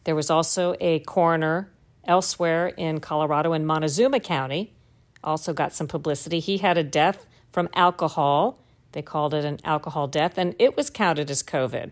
There 0.04 0.16
was 0.16 0.30
also 0.30 0.76
a 0.80 1.00
coroner 1.00 1.72
elsewhere 2.04 2.68
in 2.68 3.00
Colorado 3.00 3.54
in 3.54 3.66
Montezuma 3.66 4.20
County, 4.20 4.74
also 5.24 5.54
got 5.54 5.74
some 5.74 5.88
publicity. 5.88 6.40
He 6.40 6.58
had 6.58 6.78
a 6.78 6.84
death 6.84 7.26
from 7.52 7.70
alcohol. 7.74 8.60
They 8.98 9.04
called 9.04 9.36
it 9.36 9.46
an 9.46 9.60
alcohol 9.64 10.08
death, 10.08 10.40
and 10.40 10.56
it 10.58 10.76
was 10.76 10.90
counted 10.90 11.30
as 11.30 11.44
COVID. 11.44 11.92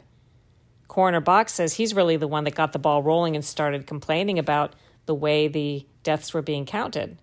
Coroner 0.87 1.21
Bock 1.21 1.49
says 1.49 1.75
he's 1.75 1.93
really 1.93 2.17
the 2.17 2.27
one 2.27 2.45
that 2.45 2.55
got 2.55 2.73
the 2.73 2.79
ball 2.79 3.03
rolling 3.03 3.35
and 3.35 3.45
started 3.45 3.85
complaining 3.85 4.39
about 4.39 4.73
the 5.05 5.13
way 5.13 5.47
the 5.47 5.85
deaths 6.01 6.33
were 6.33 6.41
being 6.41 6.65
counted. 6.65 7.19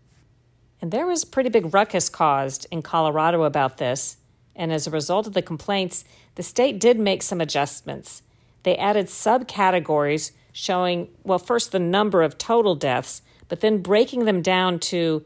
And 0.80 0.92
there 0.92 1.04
was 1.04 1.24
a 1.24 1.26
pretty 1.26 1.48
big 1.48 1.74
ruckus 1.74 2.08
caused 2.08 2.64
in 2.70 2.82
Colorado 2.82 3.42
about 3.42 3.78
this. 3.78 4.18
And 4.54 4.72
as 4.72 4.86
a 4.86 4.90
result 4.92 5.26
of 5.26 5.32
the 5.32 5.42
complaints, 5.42 6.04
the 6.36 6.44
state 6.44 6.78
did 6.78 7.00
make 7.00 7.24
some 7.24 7.40
adjustments. 7.40 8.22
They 8.62 8.76
added 8.76 9.06
subcategories 9.06 10.30
showing, 10.52 11.08
well, 11.24 11.40
first 11.40 11.72
the 11.72 11.80
number 11.80 12.22
of 12.22 12.38
total 12.38 12.76
deaths, 12.76 13.20
but 13.48 13.58
then 13.62 13.82
breaking 13.82 14.26
them 14.26 14.42
down 14.42 14.78
to 14.78 15.24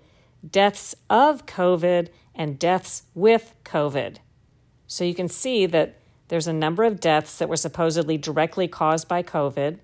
deaths 0.50 0.94
of 1.10 1.44
COVID 1.44 2.08
and 2.34 2.58
deaths 2.58 3.02
with 3.14 3.52
COVID. 3.62 4.16
So 4.96 5.04
you 5.04 5.14
can 5.14 5.28
see 5.28 5.66
that 5.66 5.98
there's 6.28 6.46
a 6.46 6.54
number 6.54 6.82
of 6.82 7.00
deaths 7.00 7.36
that 7.36 7.50
were 7.50 7.58
supposedly 7.58 8.16
directly 8.16 8.66
caused 8.66 9.06
by 9.06 9.22
COVID. 9.22 9.76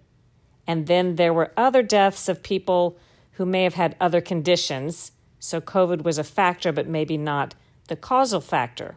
And 0.66 0.86
then 0.86 1.16
there 1.16 1.34
were 1.34 1.52
other 1.54 1.82
deaths 1.82 2.30
of 2.30 2.42
people 2.42 2.96
who 3.32 3.44
may 3.44 3.64
have 3.64 3.74
had 3.74 3.94
other 4.00 4.22
conditions 4.22 5.12
so 5.38 5.60
COVID 5.60 6.02
was 6.02 6.16
a 6.16 6.24
factor, 6.24 6.72
but 6.72 6.88
maybe 6.88 7.18
not 7.18 7.54
the 7.88 7.96
causal 7.96 8.40
factor. 8.40 8.96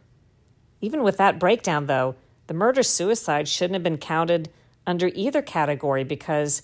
Even 0.79 1.03
with 1.03 1.17
that 1.17 1.37
breakdown, 1.37 1.87
though, 1.87 2.15
the 2.47 2.53
murder 2.53 2.81
suicide 2.81 3.49
shouldn't 3.49 3.73
have 3.73 3.83
been 3.83 3.97
counted 3.97 4.47
under 4.87 5.11
either 5.15 5.41
category 5.41 6.05
because 6.05 6.61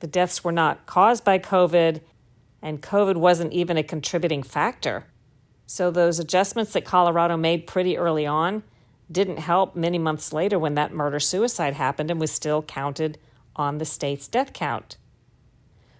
the 0.00 0.06
deaths 0.06 0.44
were 0.44 0.52
not 0.52 0.84
caused 0.84 1.24
by 1.24 1.38
COVID 1.38 2.02
and 2.60 2.82
COVID 2.82 3.16
wasn't 3.16 3.54
even 3.54 3.78
a 3.78 3.82
contributing 3.82 4.42
factor. 4.42 5.06
So 5.64 5.90
those 5.90 6.18
adjustments 6.18 6.74
that 6.74 6.84
Colorado 6.84 7.38
made 7.38 7.66
pretty 7.66 7.96
early 7.96 8.26
on 8.26 8.64
didn't 9.12 9.38
help 9.38 9.76
many 9.76 9.98
months 9.98 10.32
later 10.32 10.58
when 10.58 10.74
that 10.74 10.92
murder 10.92 11.20
suicide 11.20 11.74
happened 11.74 12.10
and 12.10 12.20
was 12.20 12.32
still 12.32 12.62
counted 12.62 13.18
on 13.54 13.78
the 13.78 13.84
state's 13.84 14.28
death 14.28 14.52
count. 14.52 14.96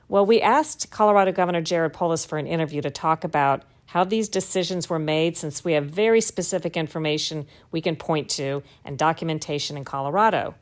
Well, 0.08 0.26
we 0.26 0.40
asked 0.40 0.90
Colorado 0.90 1.32
Governor 1.32 1.62
Jared 1.62 1.92
Polis 1.92 2.26
for 2.26 2.38
an 2.38 2.46
interview 2.46 2.82
to 2.82 2.90
talk 2.90 3.24
about 3.24 3.62
how 3.86 4.04
these 4.04 4.28
decisions 4.28 4.88
were 4.88 4.98
made 4.98 5.36
since 5.36 5.64
we 5.64 5.72
have 5.72 5.86
very 5.86 6.20
specific 6.20 6.76
information 6.76 7.46
we 7.70 7.80
can 7.80 7.96
point 7.96 8.28
to 8.30 8.62
and 8.84 8.98
documentation 8.98 9.76
in 9.76 9.84
Colorado. 9.84 10.54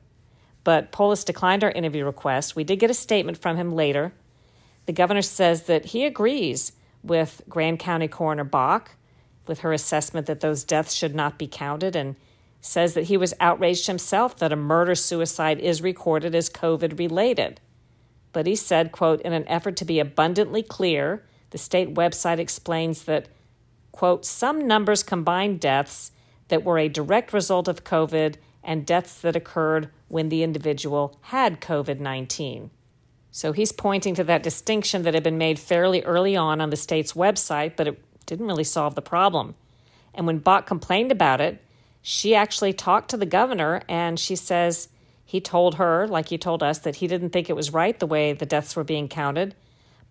But 0.64 0.92
Polis 0.92 1.24
declined 1.24 1.64
our 1.64 1.70
interview 1.70 2.04
request. 2.04 2.56
We 2.56 2.64
did 2.64 2.80
get 2.80 2.90
a 2.90 2.94
statement 2.94 3.38
from 3.38 3.56
him 3.56 3.72
later. 3.72 4.12
The 4.86 4.92
governor 4.92 5.22
says 5.22 5.64
that 5.64 5.86
he 5.86 6.04
agrees 6.04 6.72
with 7.02 7.42
Grand 7.48 7.78
County 7.78 8.08
Coroner 8.08 8.44
Bock 8.44 8.92
with 9.46 9.60
her 9.60 9.72
assessment 9.72 10.26
that 10.26 10.40
those 10.40 10.64
deaths 10.64 10.92
should 10.92 11.14
not 11.14 11.38
be 11.38 11.46
counted 11.46 11.96
and 11.96 12.16
says 12.60 12.94
that 12.94 13.04
he 13.04 13.16
was 13.16 13.34
outraged 13.40 13.86
himself 13.86 14.36
that 14.36 14.52
a 14.52 14.56
murder 14.56 14.94
suicide 14.94 15.58
is 15.58 15.82
recorded 15.82 16.34
as 16.34 16.50
COVID 16.50 16.98
related. 16.98 17.60
But 18.32 18.46
he 18.46 18.54
said, 18.54 18.92
quote, 18.92 19.20
in 19.22 19.32
an 19.32 19.48
effort 19.48 19.76
to 19.78 19.84
be 19.84 19.98
abundantly 19.98 20.62
clear, 20.62 21.24
the 21.50 21.58
state 21.58 21.94
website 21.94 22.38
explains 22.38 23.04
that, 23.04 23.28
quote, 23.92 24.24
some 24.24 24.66
numbers 24.66 25.02
combine 25.02 25.56
deaths 25.56 26.12
that 26.48 26.64
were 26.64 26.78
a 26.78 26.88
direct 26.88 27.32
result 27.32 27.66
of 27.66 27.84
COVID 27.84 28.36
and 28.62 28.86
deaths 28.86 29.20
that 29.20 29.36
occurred 29.36 29.90
when 30.08 30.28
the 30.28 30.42
individual 30.42 31.18
had 31.22 31.60
COVID 31.60 31.98
19. 31.98 32.70
So 33.32 33.52
he's 33.52 33.72
pointing 33.72 34.14
to 34.16 34.24
that 34.24 34.42
distinction 34.42 35.02
that 35.02 35.14
had 35.14 35.22
been 35.22 35.38
made 35.38 35.58
fairly 35.58 36.02
early 36.02 36.36
on 36.36 36.60
on 36.60 36.70
the 36.70 36.76
state's 36.76 37.12
website, 37.12 37.76
but 37.76 37.86
it 37.86 38.02
didn't 38.26 38.46
really 38.46 38.64
solve 38.64 38.96
the 38.96 39.02
problem. 39.02 39.54
And 40.14 40.26
when 40.26 40.38
Bock 40.38 40.66
complained 40.66 41.12
about 41.12 41.40
it, 41.40 41.62
she 42.02 42.34
actually 42.34 42.72
talked 42.72 43.10
to 43.10 43.16
the 43.16 43.26
governor 43.26 43.82
and 43.88 44.18
she 44.18 44.36
says, 44.36 44.88
he 45.24 45.40
told 45.40 45.76
her, 45.76 46.08
like 46.08 46.28
he 46.28 46.38
told 46.38 46.62
us, 46.62 46.80
that 46.80 46.96
he 46.96 47.06
didn't 47.06 47.30
think 47.30 47.48
it 47.48 47.56
was 47.56 47.72
right 47.72 47.98
the 47.98 48.06
way 48.06 48.32
the 48.32 48.46
deaths 48.46 48.74
were 48.74 48.84
being 48.84 49.08
counted. 49.08 49.54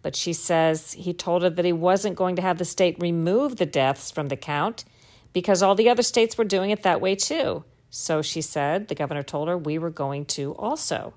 But 0.02 0.16
she 0.16 0.32
says 0.32 0.94
he 0.94 1.14
told 1.14 1.44
her 1.44 1.50
that 1.50 1.66
he 1.66 1.74
wasn't 1.74 2.16
going 2.16 2.36
to 2.38 2.42
have 2.42 2.58
the 2.58 2.66
state 2.66 2.96
remove 3.00 3.58
the 3.58 3.66
deaths 3.66 4.12
from 4.12 4.30
the 4.30 4.38
count 4.38 4.86
because 5.34 5.62
all 5.62 5.76
the 5.76 5.90
other 5.90 6.04
states 6.04 6.38
were 6.38 6.46
doing 6.46 6.70
it 6.70 6.84
that 6.84 7.02
way 7.02 7.16
too. 7.16 7.66
So 7.90 8.22
she 8.22 8.42
said, 8.42 8.88
the 8.88 8.96
governor 8.96 9.24
told 9.24 9.48
her, 9.48 9.58
we 9.58 9.78
were 9.78 9.90
going 9.90 10.26
to 10.26 10.54
also. 10.54 11.16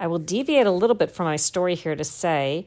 I 0.00 0.06
will 0.06 0.18
deviate 0.18 0.66
a 0.66 0.72
little 0.72 0.96
bit 0.96 1.10
from 1.10 1.26
my 1.26 1.36
story 1.36 1.74
here 1.74 1.96
to 1.96 2.04
say 2.04 2.66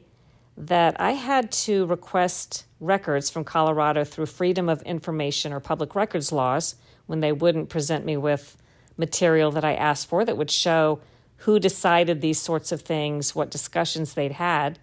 that 0.56 1.00
I 1.00 1.12
had 1.12 1.52
to 1.52 1.86
request 1.86 2.64
records 2.80 3.30
from 3.30 3.44
Colorado 3.44 4.04
through 4.04 4.26
Freedom 4.26 4.68
of 4.68 4.82
Information 4.82 5.52
or 5.52 5.60
public 5.60 5.94
records 5.94 6.32
laws 6.32 6.74
when 7.06 7.20
they 7.20 7.32
wouldn't 7.32 7.68
present 7.68 8.04
me 8.04 8.16
with 8.16 8.56
material 8.96 9.50
that 9.52 9.64
I 9.64 9.74
asked 9.74 10.08
for 10.08 10.24
that 10.24 10.36
would 10.36 10.50
show 10.50 11.00
who 11.38 11.58
decided 11.58 12.20
these 12.20 12.40
sorts 12.40 12.70
of 12.70 12.82
things, 12.82 13.34
what 13.34 13.50
discussions 13.50 14.14
they'd 14.14 14.32
had. 14.32 14.78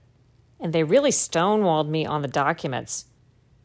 And 0.59 0.73
they 0.73 0.83
really 0.83 1.11
stonewalled 1.11 1.87
me 1.87 2.05
on 2.05 2.21
the 2.21 2.27
documents. 2.27 3.05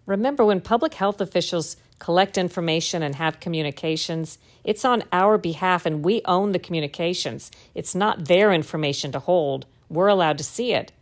Remember, 0.06 0.44
when 0.44 0.60
public 0.60 0.94
health 0.94 1.20
officials 1.20 1.76
collect 1.98 2.38
information 2.38 3.02
and 3.02 3.16
have 3.16 3.40
communications, 3.40 4.38
it's 4.62 4.84
on 4.84 5.02
our 5.12 5.38
behalf 5.38 5.86
and 5.86 6.04
we 6.04 6.22
own 6.24 6.52
the 6.52 6.58
communications. 6.58 7.50
It's 7.74 7.94
not 7.94 8.26
their 8.26 8.52
information 8.52 9.10
to 9.12 9.18
hold. 9.18 9.66
We're 9.88 10.08
allowed 10.08 10.38
to 10.38 10.44
see 10.44 10.72
it. 10.72 10.92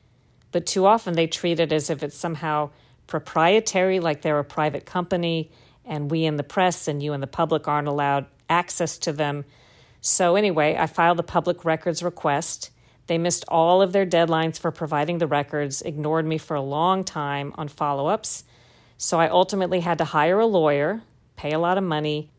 But 0.51 0.67
too 0.67 0.87
often 0.87 1.15
they 1.15 1.27
treat 1.27 1.61
it 1.61 1.73
as 1.73 1.91
if 1.91 2.03
it's 2.03 2.17
somehow 2.17 2.71
proprietary, 3.07 4.01
like 4.01 4.23
they're 4.23 4.39
a 4.39 4.45
private 4.45 4.87
company, 4.87 5.51
and 5.85 6.11
we 6.11 6.25
in 6.25 6.37
the 6.37 6.43
press 6.43 6.89
and 6.89 7.03
you 7.03 7.13
in 7.13 7.21
the 7.21 7.27
public 7.27 7.67
aren't 7.69 7.89
allowed 7.89 8.27
access 8.49 8.99
to 8.99 9.13
them. 9.13 9.45
So, 10.01 10.37
anyway, 10.37 10.77
I 10.77 10.87
filed 10.87 11.21
a 11.21 11.25
public 11.25 11.65
records 11.65 12.03
request. 12.03 12.71
They 13.07 13.19
missed 13.19 13.45
all 13.49 13.83
of 13.83 13.93
their 13.93 14.07
deadlines 14.07 14.59
for 14.59 14.71
providing 14.71 15.19
the 15.19 15.27
records, 15.27 15.83
ignored 15.83 16.27
me 16.27 16.39
for 16.39 16.55
a 16.55 16.63
long 16.63 17.05
time 17.05 17.53
on 17.57 17.69
follow 17.69 18.09
ups. 18.09 18.45
So, 18.99 19.21
I 19.21 19.29
ultimately 19.29 19.81
had 19.81 19.99
to 19.99 20.05
hire 20.05 20.41
a 20.41 20.47
lawyer, 20.47 21.03
pay 21.37 21.53
a 21.53 21.59
lot 21.59 21.79
of 21.79 21.85
money, 21.85 22.31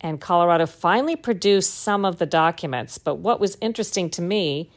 and 0.00 0.20
Colorado 0.20 0.66
finally 0.66 1.16
produced 1.16 1.74
some 1.74 2.04
of 2.04 2.18
the 2.18 2.26
documents. 2.26 2.98
But 2.98 3.16
what 3.16 3.40
was 3.40 3.58
interesting 3.60 4.10
to 4.10 4.22
me, 4.22 4.70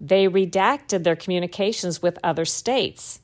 they 0.00 0.28
redacted 0.28 1.02
their 1.02 1.16
communications 1.16 2.00
with 2.00 2.18
other 2.22 2.44
states. 2.44 3.20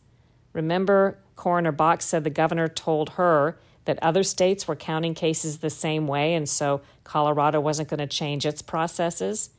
Remember, 0.52 1.18
Coroner 1.36 1.72
Bock 1.72 2.02
said 2.02 2.24
the 2.24 2.30
governor 2.30 2.68
told 2.68 3.10
her 3.10 3.58
that 3.84 3.98
other 4.02 4.22
states 4.22 4.66
were 4.66 4.76
counting 4.76 5.14
cases 5.14 5.58
the 5.58 5.70
same 5.70 6.06
way, 6.06 6.34
and 6.34 6.48
so 6.48 6.80
Colorado 7.04 7.60
wasn't 7.60 7.88
going 7.88 7.98
to 7.98 8.06
change 8.06 8.46
its 8.46 8.62
processes. 8.62 9.50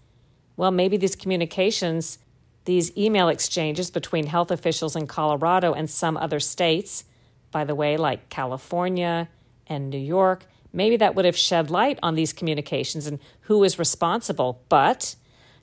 Well, 0.57 0.71
maybe 0.71 0.97
these 0.97 1.15
communications, 1.15 2.17
these 2.65 2.95
email 2.97 3.29
exchanges 3.29 3.91
between 3.91 4.27
health 4.27 4.51
officials 4.51 4.95
in 4.95 5.07
Colorado 5.07 5.73
and 5.73 5.89
some 5.89 6.17
other 6.17 6.39
states, 6.39 7.03
by 7.51 7.63
the 7.63 7.75
way, 7.75 7.97
like 7.97 8.29
California 8.29 9.29
and 9.67 9.89
New 9.89 9.97
York, 9.97 10.45
maybe 10.73 10.97
that 10.97 11.15
would 11.15 11.25
have 11.25 11.37
shed 11.37 11.69
light 11.69 11.99
on 12.01 12.15
these 12.15 12.33
communications 12.33 13.07
and 13.07 13.19
who 13.41 13.63
is 13.63 13.79
responsible. 13.79 14.61
But 14.69 15.15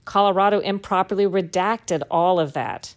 Colorado 0.04 0.60
improperly 0.60 1.26
redacted 1.26 2.02
all 2.10 2.40
of 2.40 2.52
that. 2.54 2.94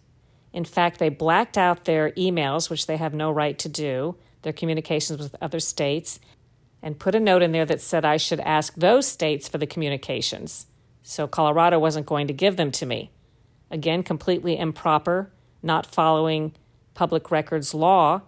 In 0.54 0.64
fact, 0.64 1.00
they 1.00 1.10
blacked 1.10 1.58
out 1.58 1.84
their 1.84 2.12
emails, 2.12 2.70
which 2.70 2.88
they 2.88 2.98
have 2.98 3.14
no 3.14 3.30
right 3.32 3.60
to 3.60 3.68
do, 3.68 4.16
their 4.46 4.54
communications 4.54 5.20
with 5.20 5.36
other 5.42 5.60
states, 5.60 6.22
and 6.82 6.98
put 6.98 7.16
a 7.16 7.20
note 7.20 7.42
in 7.42 7.52
there 7.52 7.66
that 7.66 7.82
said 7.82 8.06
I 8.06 8.16
should 8.16 8.40
ask 8.40 8.74
those 8.76 9.06
states 9.06 9.50
for 9.50 9.58
the 9.58 9.68
communications. 9.68 10.68
So 11.04 11.28
Colorado 11.28 11.78
wasn't 11.80 12.06
going 12.06 12.28
to 12.28 12.34
give 12.34 12.56
them 12.56 12.72
to 12.72 12.86
me. 12.86 13.12
Again, 13.70 14.04
completely 14.04 14.58
improper, 14.58 15.32
not 15.62 15.86
following 15.86 16.54
public 16.94 17.30
records 17.30 17.74
law. 17.74 18.22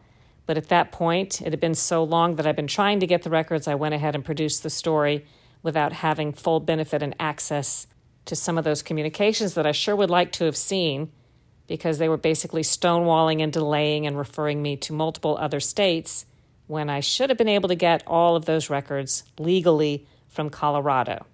But 0.45 0.57
at 0.57 0.69
that 0.69 0.91
point, 0.91 1.41
it 1.41 1.51
had 1.51 1.59
been 1.59 1.75
so 1.75 2.03
long 2.03 2.35
that 2.35 2.47
I've 2.47 2.55
been 2.55 2.67
trying 2.67 2.99
to 3.01 3.07
get 3.07 3.23
the 3.23 3.29
records, 3.29 3.67
I 3.67 3.75
went 3.75 3.93
ahead 3.93 4.15
and 4.15 4.23
produced 4.23 4.63
the 4.63 4.69
story 4.69 5.25
without 5.61 5.93
having 5.93 6.31
full 6.33 6.59
benefit 6.59 7.03
and 7.03 7.15
access 7.19 7.87
to 8.25 8.35
some 8.35 8.57
of 8.57 8.63
those 8.63 8.81
communications 8.81 9.53
that 9.55 9.67
I 9.67 9.71
sure 9.71 9.95
would 9.95 10.09
like 10.09 10.31
to 10.33 10.45
have 10.45 10.55
seen 10.55 11.11
because 11.67 11.97
they 11.97 12.09
were 12.09 12.17
basically 12.17 12.61
stonewalling 12.61 13.41
and 13.41 13.51
delaying 13.51 14.07
and 14.07 14.17
referring 14.17 14.61
me 14.61 14.77
to 14.77 14.93
multiple 14.93 15.37
other 15.39 15.59
states 15.59 16.25
when 16.67 16.89
I 16.89 16.99
should 16.99 17.29
have 17.29 17.37
been 17.37 17.47
able 17.47 17.69
to 17.69 17.75
get 17.75 18.03
all 18.07 18.35
of 18.35 18.45
those 18.45 18.69
records 18.69 19.23
legally 19.37 20.05
from 20.27 20.49
Colorado. 20.49 21.25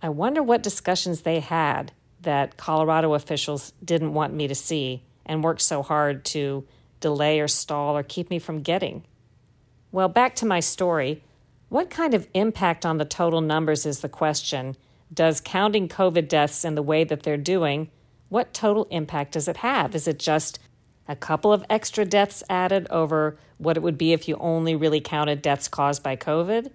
I 0.00 0.08
wonder 0.08 0.42
what 0.42 0.62
discussions 0.62 1.22
they 1.22 1.40
had 1.40 1.92
that 2.22 2.56
Colorado 2.56 3.14
officials 3.14 3.72
didn't 3.84 4.14
want 4.14 4.34
me 4.34 4.48
to 4.48 4.54
see 4.54 5.02
and 5.26 5.44
worked 5.44 5.60
so 5.60 5.82
hard 5.82 6.24
to 6.26 6.66
delay 7.00 7.40
or 7.40 7.48
stall 7.48 7.96
or 7.96 8.02
keep 8.02 8.30
me 8.30 8.38
from 8.38 8.62
getting. 8.62 9.04
Well, 9.92 10.08
back 10.08 10.34
to 10.36 10.46
my 10.46 10.60
story. 10.60 11.22
What 11.68 11.90
kind 11.90 12.14
of 12.14 12.28
impact 12.34 12.86
on 12.86 12.98
the 12.98 13.04
total 13.04 13.40
numbers 13.40 13.86
is 13.86 14.00
the 14.00 14.08
question? 14.08 14.76
Does 15.12 15.40
counting 15.40 15.88
COVID 15.88 16.28
deaths 16.28 16.64
in 16.64 16.74
the 16.74 16.82
way 16.82 17.04
that 17.04 17.22
they're 17.22 17.36
doing, 17.36 17.90
what 18.28 18.54
total 18.54 18.86
impact 18.90 19.32
does 19.32 19.48
it 19.48 19.56
have? 19.58 19.94
Is 19.94 20.08
it 20.08 20.18
just 20.18 20.58
a 21.06 21.14
couple 21.16 21.52
of 21.52 21.64
extra 21.70 22.04
deaths 22.04 22.42
added 22.50 22.86
over 22.90 23.38
what 23.56 23.76
it 23.76 23.82
would 23.82 23.98
be 23.98 24.12
if 24.12 24.28
you 24.28 24.36
only 24.36 24.76
really 24.76 25.00
counted 25.00 25.42
deaths 25.42 25.68
caused 25.68 26.02
by 26.02 26.16
COVID? 26.16 26.70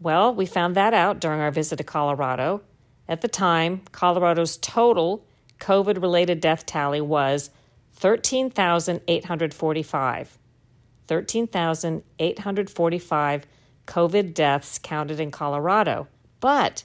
Well, 0.00 0.34
we 0.34 0.46
found 0.46 0.74
that 0.74 0.92
out 0.92 1.20
during 1.20 1.40
our 1.40 1.52
visit 1.52 1.76
to 1.76 1.84
Colorado. 1.84 2.62
At 3.08 3.20
the 3.20 3.28
time, 3.28 3.82
Colorado's 3.92 4.56
total 4.56 5.24
COVID 5.60 6.02
related 6.02 6.40
death 6.40 6.66
tally 6.66 7.00
was 7.00 7.50
13,845. 7.92 10.38
13,845 11.06 13.46
COVID 13.86 14.34
deaths 14.34 14.78
counted 14.78 15.20
in 15.20 15.30
Colorado. 15.30 16.08
But 16.40 16.84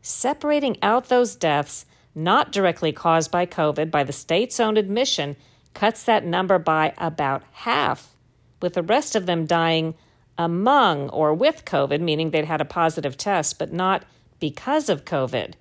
separating 0.00 0.78
out 0.82 1.08
those 1.08 1.34
deaths 1.34 1.84
not 2.16 2.50
directly 2.50 2.90
caused 2.92 3.30
by 3.30 3.46
COVID 3.46 3.90
by 3.90 4.02
the 4.02 4.12
state's 4.12 4.58
own 4.58 4.76
admission 4.76 5.36
cuts 5.74 6.02
that 6.04 6.24
number 6.24 6.58
by 6.58 6.94
about 6.96 7.42
half, 7.52 8.16
with 8.62 8.74
the 8.74 8.82
rest 8.82 9.14
of 9.14 9.26
them 9.26 9.44
dying 9.44 9.94
among 10.38 11.10
or 11.10 11.34
with 11.34 11.66
COVID, 11.66 12.00
meaning 12.00 12.30
they'd 12.30 12.46
had 12.46 12.62
a 12.62 12.64
positive 12.64 13.18
test, 13.18 13.58
but 13.58 13.72
not 13.72 14.04
because 14.40 14.88
of 14.88 15.04
COVID. 15.04 15.52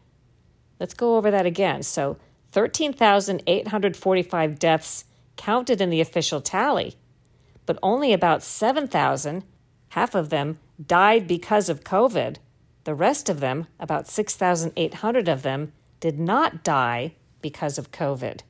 Let's 0.80 0.94
go 0.94 1.18
over 1.18 1.30
that 1.32 1.46
again. 1.46 1.84
So 1.84 2.18
13,845 2.52 4.60
deaths 4.60 5.06
counted 5.36 5.82
in 5.82 5.90
the 5.90 6.02
official 6.02 6.40
tally, 6.40 6.96
but 7.66 7.78
only 7.84 8.14
about 8.14 8.44
7,000, 8.44 9.44
half 9.90 10.16
of 10.16 10.30
them, 10.30 10.60
died 10.86 11.28
because 11.28 11.68
of 11.68 11.84
COVID. 11.84 12.38
The 12.86 12.96
rest 12.96 13.30
of 13.30 13.42
them, 13.42 13.68
about 13.80 14.08
6,800 14.08 15.28
of 15.28 15.42
them, 15.42 15.74
did 16.06 16.20
not 16.20 16.64
die 16.64 17.16
because 17.42 17.80
of 17.80 17.90
COVID. 17.90 18.42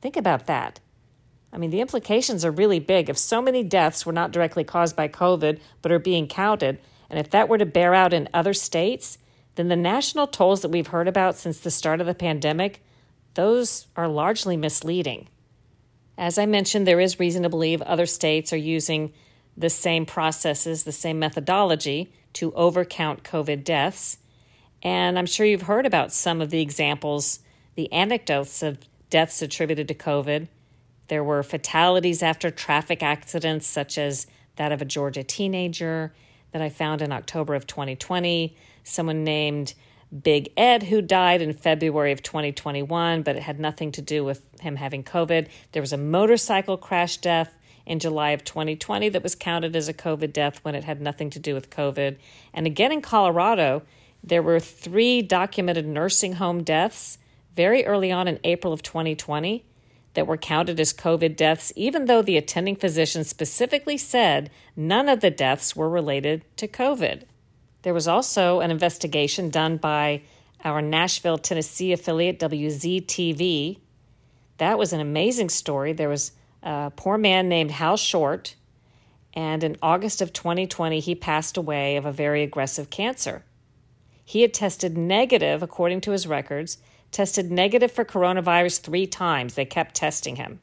Think 0.00 0.16
about 0.16 0.46
that. 0.48 0.80
I 1.52 1.56
mean, 1.56 1.70
the 1.70 1.80
implications 1.80 2.44
are 2.44 2.50
really 2.50 2.80
big. 2.80 3.08
If 3.08 3.16
so 3.16 3.40
many 3.40 3.62
deaths 3.62 4.04
were 4.04 4.12
not 4.12 4.32
directly 4.32 4.64
caused 4.64 4.96
by 4.96 5.06
COVID 5.06 5.60
but 5.82 5.92
are 5.92 6.00
being 6.00 6.26
counted, 6.26 6.80
and 7.08 7.20
if 7.20 7.30
that 7.30 7.48
were 7.48 7.58
to 7.58 7.64
bear 7.64 7.94
out 7.94 8.12
in 8.12 8.28
other 8.34 8.52
states, 8.52 9.18
then 9.54 9.68
the 9.68 9.76
national 9.76 10.26
tolls 10.26 10.62
that 10.62 10.70
we've 10.70 10.88
heard 10.88 11.06
about 11.06 11.36
since 11.36 11.60
the 11.60 11.70
start 11.70 12.00
of 12.00 12.08
the 12.08 12.12
pandemic, 12.12 12.82
those 13.34 13.86
are 13.94 14.08
largely 14.08 14.56
misleading. 14.56 15.28
As 16.18 16.38
I 16.38 16.46
mentioned, 16.46 16.88
there 16.88 16.98
is 16.98 17.20
reason 17.20 17.44
to 17.44 17.48
believe 17.48 17.82
other 17.82 18.06
states 18.06 18.52
are 18.52 18.56
using 18.56 19.12
the 19.56 19.70
same 19.70 20.06
processes, 20.06 20.82
the 20.82 20.90
same 20.90 21.20
methodology 21.20 22.12
to 22.32 22.50
overcount 22.50 23.22
COVID 23.22 23.62
deaths. 23.62 24.16
And 24.82 25.18
I'm 25.18 25.26
sure 25.26 25.46
you've 25.46 25.62
heard 25.62 25.86
about 25.86 26.12
some 26.12 26.40
of 26.40 26.50
the 26.50 26.60
examples, 26.60 27.40
the 27.74 27.92
anecdotes 27.92 28.62
of 28.62 28.78
deaths 29.10 29.42
attributed 29.42 29.88
to 29.88 29.94
COVID. 29.94 30.48
There 31.08 31.24
were 31.24 31.42
fatalities 31.42 32.22
after 32.22 32.50
traffic 32.50 33.02
accidents, 33.02 33.66
such 33.66 33.98
as 33.98 34.26
that 34.56 34.72
of 34.72 34.80
a 34.80 34.84
Georgia 34.84 35.22
teenager 35.22 36.12
that 36.52 36.62
I 36.62 36.68
found 36.68 37.02
in 37.02 37.12
October 37.12 37.54
of 37.54 37.66
2020, 37.66 38.56
someone 38.84 39.24
named 39.24 39.74
Big 40.22 40.50
Ed, 40.56 40.84
who 40.84 41.02
died 41.02 41.40
in 41.40 41.52
February 41.52 42.10
of 42.10 42.22
2021, 42.22 43.22
but 43.22 43.36
it 43.36 43.42
had 43.42 43.60
nothing 43.60 43.92
to 43.92 44.02
do 44.02 44.24
with 44.24 44.42
him 44.60 44.76
having 44.76 45.04
COVID. 45.04 45.48
There 45.72 45.82
was 45.82 45.92
a 45.92 45.96
motorcycle 45.96 46.76
crash 46.76 47.18
death 47.18 47.56
in 47.86 48.00
July 48.00 48.30
of 48.30 48.44
2020 48.44 49.08
that 49.10 49.22
was 49.22 49.34
counted 49.34 49.76
as 49.76 49.88
a 49.88 49.94
COVID 49.94 50.32
death 50.32 50.58
when 50.62 50.74
it 50.74 50.84
had 50.84 51.00
nothing 51.00 51.30
to 51.30 51.38
do 51.38 51.54
with 51.54 51.70
COVID. 51.70 52.16
And 52.52 52.66
again 52.66 52.92
in 52.92 53.02
Colorado, 53.02 53.82
there 54.22 54.42
were 54.42 54.60
three 54.60 55.22
documented 55.22 55.86
nursing 55.86 56.34
home 56.34 56.62
deaths 56.62 57.18
very 57.56 57.84
early 57.84 58.12
on 58.12 58.28
in 58.28 58.38
April 58.44 58.72
of 58.72 58.82
2020 58.82 59.64
that 60.14 60.26
were 60.26 60.36
counted 60.36 60.80
as 60.80 60.92
COVID 60.92 61.36
deaths, 61.36 61.72
even 61.76 62.06
though 62.06 62.22
the 62.22 62.36
attending 62.36 62.76
physician 62.76 63.24
specifically 63.24 63.96
said 63.96 64.50
none 64.76 65.08
of 65.08 65.20
the 65.20 65.30
deaths 65.30 65.76
were 65.76 65.88
related 65.88 66.44
to 66.56 66.66
COVID. 66.66 67.22
There 67.82 67.94
was 67.94 68.08
also 68.08 68.60
an 68.60 68.70
investigation 68.70 69.50
done 69.50 69.76
by 69.76 70.22
our 70.64 70.82
Nashville, 70.82 71.38
Tennessee 71.38 71.92
affiliate, 71.92 72.38
WZTV. 72.38 73.78
That 74.58 74.78
was 74.78 74.92
an 74.92 75.00
amazing 75.00 75.48
story. 75.48 75.92
There 75.92 76.08
was 76.08 76.32
a 76.62 76.92
poor 76.94 77.16
man 77.16 77.48
named 77.48 77.70
Hal 77.70 77.96
Short, 77.96 78.56
and 79.32 79.64
in 79.64 79.76
August 79.80 80.20
of 80.20 80.32
2020, 80.32 81.00
he 81.00 81.14
passed 81.14 81.56
away 81.56 81.96
of 81.96 82.04
a 82.04 82.12
very 82.12 82.42
aggressive 82.42 82.90
cancer. 82.90 83.44
He 84.30 84.42
had 84.42 84.54
tested 84.54 84.96
negative, 84.96 85.60
according 85.60 86.02
to 86.02 86.12
his 86.12 86.24
records, 86.24 86.78
tested 87.10 87.50
negative 87.50 87.90
for 87.90 88.04
coronavirus 88.04 88.78
three 88.78 89.04
times. 89.04 89.54
They 89.54 89.64
kept 89.64 89.96
testing 89.96 90.36
him. 90.36 90.60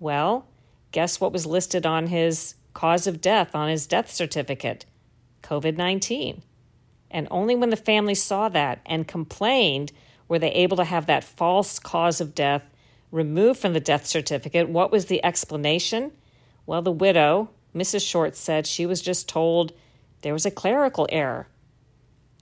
Well, 0.00 0.48
guess 0.90 1.20
what 1.20 1.32
was 1.32 1.46
listed 1.46 1.86
on 1.86 2.08
his 2.08 2.56
cause 2.74 3.06
of 3.06 3.20
death 3.20 3.54
on 3.54 3.68
his 3.68 3.86
death 3.86 4.10
certificate? 4.10 4.86
COVID 5.44 5.76
19. 5.76 6.42
And 7.08 7.28
only 7.30 7.54
when 7.54 7.70
the 7.70 7.76
family 7.76 8.16
saw 8.16 8.48
that 8.48 8.80
and 8.84 9.06
complained 9.06 9.92
were 10.26 10.40
they 10.40 10.50
able 10.50 10.76
to 10.76 10.82
have 10.82 11.06
that 11.06 11.22
false 11.22 11.78
cause 11.78 12.20
of 12.20 12.34
death 12.34 12.68
removed 13.12 13.60
from 13.60 13.72
the 13.72 13.78
death 13.78 14.04
certificate. 14.04 14.68
What 14.68 14.90
was 14.90 15.06
the 15.06 15.24
explanation? 15.24 16.10
Well, 16.66 16.82
the 16.82 16.90
widow, 16.90 17.50
Mrs. 17.72 18.04
Short, 18.04 18.34
said 18.34 18.66
she 18.66 18.84
was 18.84 19.00
just 19.00 19.28
told 19.28 19.72
there 20.22 20.32
was 20.32 20.44
a 20.44 20.50
clerical 20.50 21.06
error. 21.12 21.46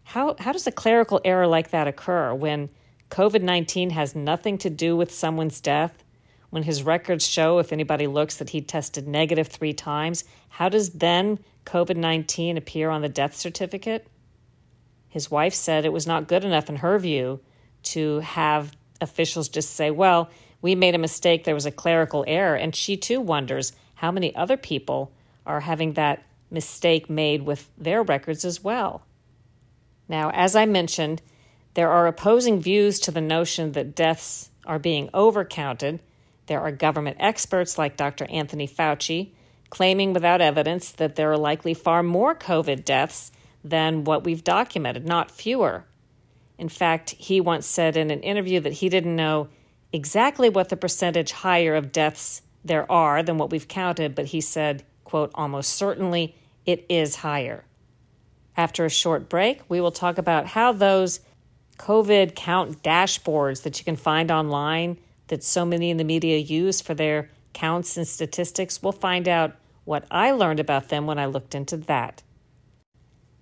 How, 0.04 0.36
how 0.38 0.52
does 0.52 0.66
a 0.66 0.72
clerical 0.72 1.20
error 1.24 1.46
like 1.46 1.70
that 1.70 1.88
occur 1.88 2.32
when 2.34 2.70
COVID 3.10 3.42
19 3.42 3.90
has 3.90 4.14
nothing 4.14 4.58
to 4.58 4.70
do 4.70 4.96
with 4.96 5.12
someone's 5.12 5.60
death, 5.60 6.04
when 6.50 6.62
his 6.62 6.82
records 6.82 7.26
show, 7.26 7.58
if 7.58 7.72
anybody 7.72 8.06
looks, 8.06 8.36
that 8.36 8.50
he 8.50 8.60
tested 8.60 9.08
negative 9.08 9.48
three 9.48 9.72
times, 9.72 10.24
how 10.48 10.68
does 10.68 10.90
then 10.90 11.38
COVID 11.66 11.96
19 11.96 12.56
appear 12.56 12.90
on 12.90 13.02
the 13.02 13.08
death 13.08 13.34
certificate? 13.34 14.06
His 15.08 15.30
wife 15.30 15.54
said 15.54 15.84
it 15.84 15.92
was 15.92 16.06
not 16.06 16.28
good 16.28 16.44
enough, 16.44 16.68
in 16.68 16.76
her 16.76 16.98
view, 16.98 17.40
to 17.84 18.20
have 18.20 18.76
officials 19.00 19.48
just 19.48 19.70
say, 19.74 19.90
well, 19.90 20.28
we 20.60 20.74
made 20.74 20.94
a 20.94 20.98
mistake, 20.98 21.44
there 21.44 21.54
was 21.54 21.66
a 21.66 21.70
clerical 21.70 22.24
error. 22.26 22.56
And 22.56 22.74
she 22.74 22.96
too 22.96 23.20
wonders 23.20 23.72
how 23.96 24.10
many 24.10 24.34
other 24.34 24.56
people 24.56 25.12
are 25.46 25.60
having 25.60 25.92
that 25.92 26.24
mistake 26.50 27.08
made 27.10 27.42
with 27.42 27.70
their 27.76 28.02
records 28.02 28.44
as 28.44 28.64
well. 28.64 29.02
Now, 30.08 30.30
as 30.30 30.54
I 30.54 30.66
mentioned, 30.66 31.22
there 31.74 31.90
are 31.90 32.06
opposing 32.06 32.60
views 32.60 32.98
to 33.00 33.10
the 33.10 33.20
notion 33.20 33.72
that 33.72 33.94
deaths 33.94 34.50
are 34.66 34.78
being 34.78 35.08
overcounted. 35.08 36.00
There 36.46 36.60
are 36.60 36.70
government 36.70 37.16
experts 37.20 37.78
like 37.78 37.96
Dr. 37.96 38.26
Anthony 38.30 38.68
Fauci 38.68 39.32
claiming 39.70 40.12
without 40.12 40.40
evidence 40.40 40.92
that 40.92 41.16
there 41.16 41.32
are 41.32 41.36
likely 41.36 41.74
far 41.74 42.00
more 42.00 42.34
COVID 42.34 42.84
deaths 42.84 43.32
than 43.64 44.04
what 44.04 44.22
we've 44.22 44.44
documented, 44.44 45.04
not 45.04 45.32
fewer. 45.32 45.84
In 46.58 46.68
fact, 46.68 47.10
he 47.10 47.40
once 47.40 47.66
said 47.66 47.96
in 47.96 48.12
an 48.12 48.20
interview 48.20 48.60
that 48.60 48.74
he 48.74 48.88
didn't 48.88 49.16
know 49.16 49.48
exactly 49.92 50.48
what 50.48 50.68
the 50.68 50.76
percentage 50.76 51.32
higher 51.32 51.74
of 51.74 51.90
deaths 51.90 52.42
there 52.64 52.90
are 52.90 53.22
than 53.22 53.36
what 53.36 53.50
we've 53.50 53.66
counted, 53.66 54.14
but 54.14 54.26
he 54.26 54.40
said, 54.40 54.84
quote, 55.02 55.32
almost 55.34 55.72
certainly 55.72 56.36
it 56.64 56.86
is 56.88 57.16
higher. 57.16 57.64
After 58.56 58.84
a 58.84 58.90
short 58.90 59.28
break, 59.28 59.62
we 59.68 59.80
will 59.80 59.90
talk 59.90 60.18
about 60.18 60.46
how 60.46 60.72
those 60.72 61.20
COVID 61.78 62.34
count 62.34 62.82
dashboards 62.82 63.62
that 63.62 63.78
you 63.78 63.84
can 63.84 63.96
find 63.96 64.30
online 64.30 64.98
that 65.28 65.42
so 65.42 65.64
many 65.64 65.90
in 65.90 65.96
the 65.96 66.04
media 66.04 66.38
use 66.38 66.80
for 66.80 66.94
their 66.94 67.30
counts 67.52 67.96
and 67.96 68.06
statistics. 68.06 68.82
We'll 68.82 68.92
find 68.92 69.28
out 69.28 69.56
what 69.84 70.04
I 70.10 70.30
learned 70.32 70.60
about 70.60 70.88
them 70.88 71.06
when 71.06 71.18
I 71.18 71.26
looked 71.26 71.54
into 71.54 71.76
that. 71.76 72.22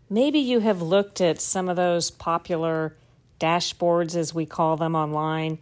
Maybe 0.09 0.39
you 0.39 0.61
have 0.61 0.83
looked 0.83 1.21
at 1.21 1.41
some 1.41 1.69
of 1.69 1.77
those 1.77 2.11
popular 2.11 2.97
dashboards, 3.41 4.15
as 4.15 4.35
we 4.35 4.47
call 4.47 4.77
them 4.77 4.95
online, 4.95 5.59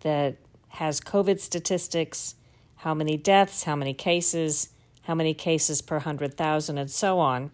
that 0.00 0.36
has 0.68 1.00
COVID 1.00 1.40
statistics, 1.40 2.34
how 2.76 2.94
many 2.94 3.16
deaths, 3.16 3.64
how 3.64 3.76
many 3.76 3.94
cases, 3.94 4.70
how 5.02 5.14
many 5.14 5.34
cases 5.34 5.80
per 5.82 5.96
100,000, 5.96 6.78
and 6.78 6.90
so 6.90 7.18
on. 7.18 7.50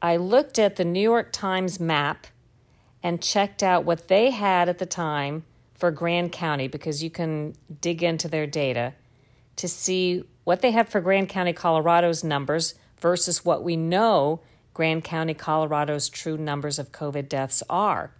I 0.00 0.16
looked 0.16 0.60
at 0.60 0.76
the 0.76 0.84
New 0.84 1.00
York 1.00 1.32
Times 1.32 1.80
map 1.80 2.28
and 3.02 3.20
checked 3.20 3.64
out 3.64 3.84
what 3.84 4.06
they 4.06 4.30
had 4.30 4.68
at 4.68 4.78
the 4.78 4.86
time 4.86 5.44
for 5.74 5.90
Grand 5.90 6.30
County 6.30 6.68
because 6.68 7.02
you 7.02 7.10
can 7.10 7.56
dig 7.80 8.04
into 8.04 8.28
their 8.28 8.46
data 8.46 8.94
to 9.56 9.66
see 9.66 10.22
what 10.44 10.60
they 10.60 10.70
have 10.70 10.88
for 10.88 11.00
Grand 11.00 11.28
County, 11.28 11.52
Colorado's 11.52 12.22
numbers 12.22 12.76
versus 13.00 13.44
what 13.44 13.64
we 13.64 13.74
know 13.74 14.40
Grand 14.72 15.02
County, 15.02 15.34
Colorado's 15.34 16.08
true 16.08 16.38
numbers 16.38 16.78
of 16.78 16.92
COVID 16.92 17.28
deaths 17.28 17.60
are. 17.68 18.12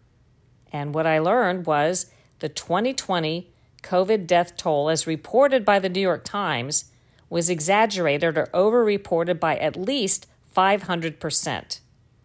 And 0.73 0.93
what 0.93 1.07
I 1.07 1.21
learned 1.21 1.65
was 1.65 2.07
the 2.41 2.49
2020 2.49 3.52
COVID 3.83 4.27
death 4.27 4.57
toll, 4.57 4.89
as 4.89 5.07
reported 5.07 5.65
by 5.65 5.79
the 5.79 5.89
New 5.89 6.01
York 6.01 6.25
Times, 6.25 6.87
was 7.29 7.51
exaggerated 7.51 8.37
or 8.37 8.49
overreported 8.53 9.41
by 9.41 9.57
at 9.57 9.77
least 9.77 10.27
500%. 10.55 11.81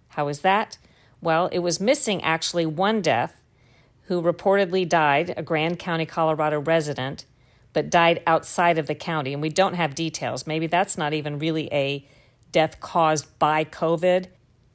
How 0.10 0.28
is 0.28 0.42
that? 0.42 0.78
Well, 1.22 1.48
it 1.48 1.60
was 1.60 1.80
missing 1.80 2.22
actually 2.24 2.66
one 2.66 3.02
death 3.02 3.42
who 4.04 4.22
reportedly 4.22 4.88
died, 4.88 5.34
a 5.36 5.44
Grand 5.44 5.80
County, 5.80 6.06
Colorado 6.06 6.60
resident, 6.60 7.26
but 7.74 7.90
died 7.90 8.22
outside 8.26 8.78
of 8.78 8.88
the 8.88 8.96
county. 8.96 9.34
And 9.34 9.42
we 9.42 9.50
don't 9.50 9.76
have 9.76 9.96
details. 9.96 10.48
Maybe 10.48 10.68
that's 10.68 10.98
not 10.98 11.14
even 11.14 11.40
really 11.40 11.72
a 11.74 12.08
death 12.52 12.80
caused 12.80 13.38
by 13.40 13.66
COVID, 13.66 14.28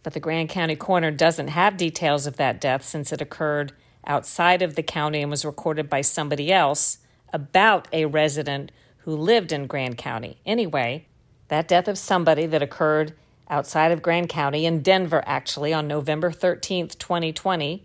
but 0.03 0.13
the 0.13 0.21
Grand 0.21 0.49
County 0.49 0.77
coroner 0.77 1.11
doesn't 1.11 1.49
have 1.49 1.77
details 1.77 2.27
of 2.27 2.37
that 2.37 2.61
death 2.61 2.85
since 2.85 3.13
it 3.13 3.21
occurred 3.21 3.73
outside 4.07 4.63
of 4.63 4.75
the 4.75 4.83
county 4.83 5.23
and 5.23 5.31
was 5.31 5.45
recorded 5.45 5.89
by 5.89 6.01
somebody 6.01 6.53
else 6.53 6.99
about 7.33 7.89
a 7.93 8.07
resident 8.07 8.73
who 8.99 9.17
lived 9.17 9.53
in 9.53 9.67
Grand 9.67 9.99
County. 9.99 10.39
Anyway, 10.45 11.07
that 11.49 11.69
death 11.69 11.89
of 11.89 11.99
somebody 11.99 12.47
that 12.47 12.63
occurred 12.63 13.15
outside 13.49 13.93
of 13.93 14.03
Grand 14.03 14.29
County 14.29 14.65
in 14.65 14.81
Denver, 14.83 15.23
actually, 15.27 15.73
on 15.73 15.87
November 15.87 16.31
13th, 16.31 16.99
2020, 16.99 17.85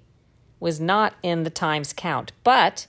was 0.59 0.79
not 0.79 1.13
in 1.21 1.43
the 1.43 1.49
Times 1.49 1.93
count. 1.93 2.31
But 2.43 2.87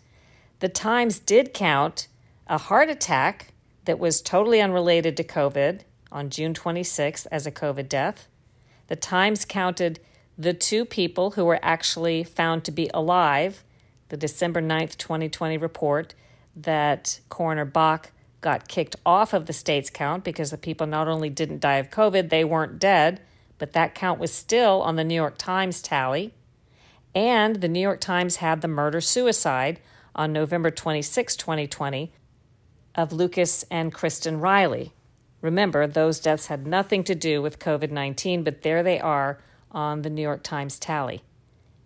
the 0.61 0.69
Times 0.69 1.19
did 1.19 1.53
count 1.55 2.09
a 2.47 2.59
heart 2.59 2.89
attack 2.89 3.53
that 3.85 3.99
was 3.99 4.21
totally 4.21 4.61
unrelated 4.61 5.17
to 5.17 5.25
COVID 5.25 5.81
on 6.13 6.31
June 6.31 6.55
26th 6.55 7.27
as 7.31 7.47
a 7.47 7.53
COVID 7.53 7.89
death. 7.89 8.29
The 8.89 8.97
Times 8.97 9.45
counted 9.45 10.01
the 10.39 10.55
two 10.55 10.85
people 10.85 11.33
who 11.33 11.45
were 11.45 11.59
actually 11.63 12.23
found 12.23 12.65
to 12.65 12.71
be 12.71 12.89
alive, 12.95 13.65
the 14.09 14.17
December 14.17 14.63
9th, 14.63 14.97
2020 14.97 15.59
report 15.59 16.15
that 16.55 17.21
Coroner 17.29 17.65
Bock 17.65 18.13
got 18.41 18.69
kicked 18.69 18.95
off 19.05 19.33
of 19.33 19.47
the 19.47 19.53
state's 19.53 19.91
count 19.91 20.23
because 20.23 20.51
the 20.53 20.57
people 20.57 20.87
not 20.87 21.09
only 21.09 21.29
didn't 21.29 21.61
die 21.61 21.77
of 21.77 21.91
COVID, 21.91 22.31
they 22.31 22.45
weren't 22.45 22.79
dead, 22.79 23.21
but 23.59 23.73
that 23.73 23.97
count 23.97 24.21
was 24.21 24.33
still 24.33 24.81
on 24.83 24.95
the 24.95 25.03
New 25.03 25.15
York 25.15 25.37
Times 25.37 25.83
tally. 25.83 26.33
And 27.17 27.57
the 27.57 27.69
New 27.69 27.81
York 27.81 28.01
Times 28.01 28.37
had 28.37 28.61
the 28.61 28.69
murder 28.69 29.01
suicide 29.01 29.81
on 30.15 30.33
November 30.33 30.71
26, 30.71 31.35
2020, 31.35 32.13
of 32.95 33.13
Lucas 33.13 33.65
and 33.71 33.93
Kristen 33.93 34.39
Riley. 34.39 34.93
Remember, 35.41 35.87
those 35.87 36.21
deaths 36.21 36.47
had 36.47 36.67
nothing 36.67 37.03
to 37.05 37.15
do 37.17 37.43
with 37.43 37.59
COVID 37.59 37.91
19, 37.91 38.45
but 38.45 38.63
there 38.63 38.85
they 38.85 39.01
are 39.01 39.39
on 39.71 40.03
the 40.03 40.11
New 40.11 40.23
York 40.23 40.43
Times 40.43 40.79
tally. 40.79 41.23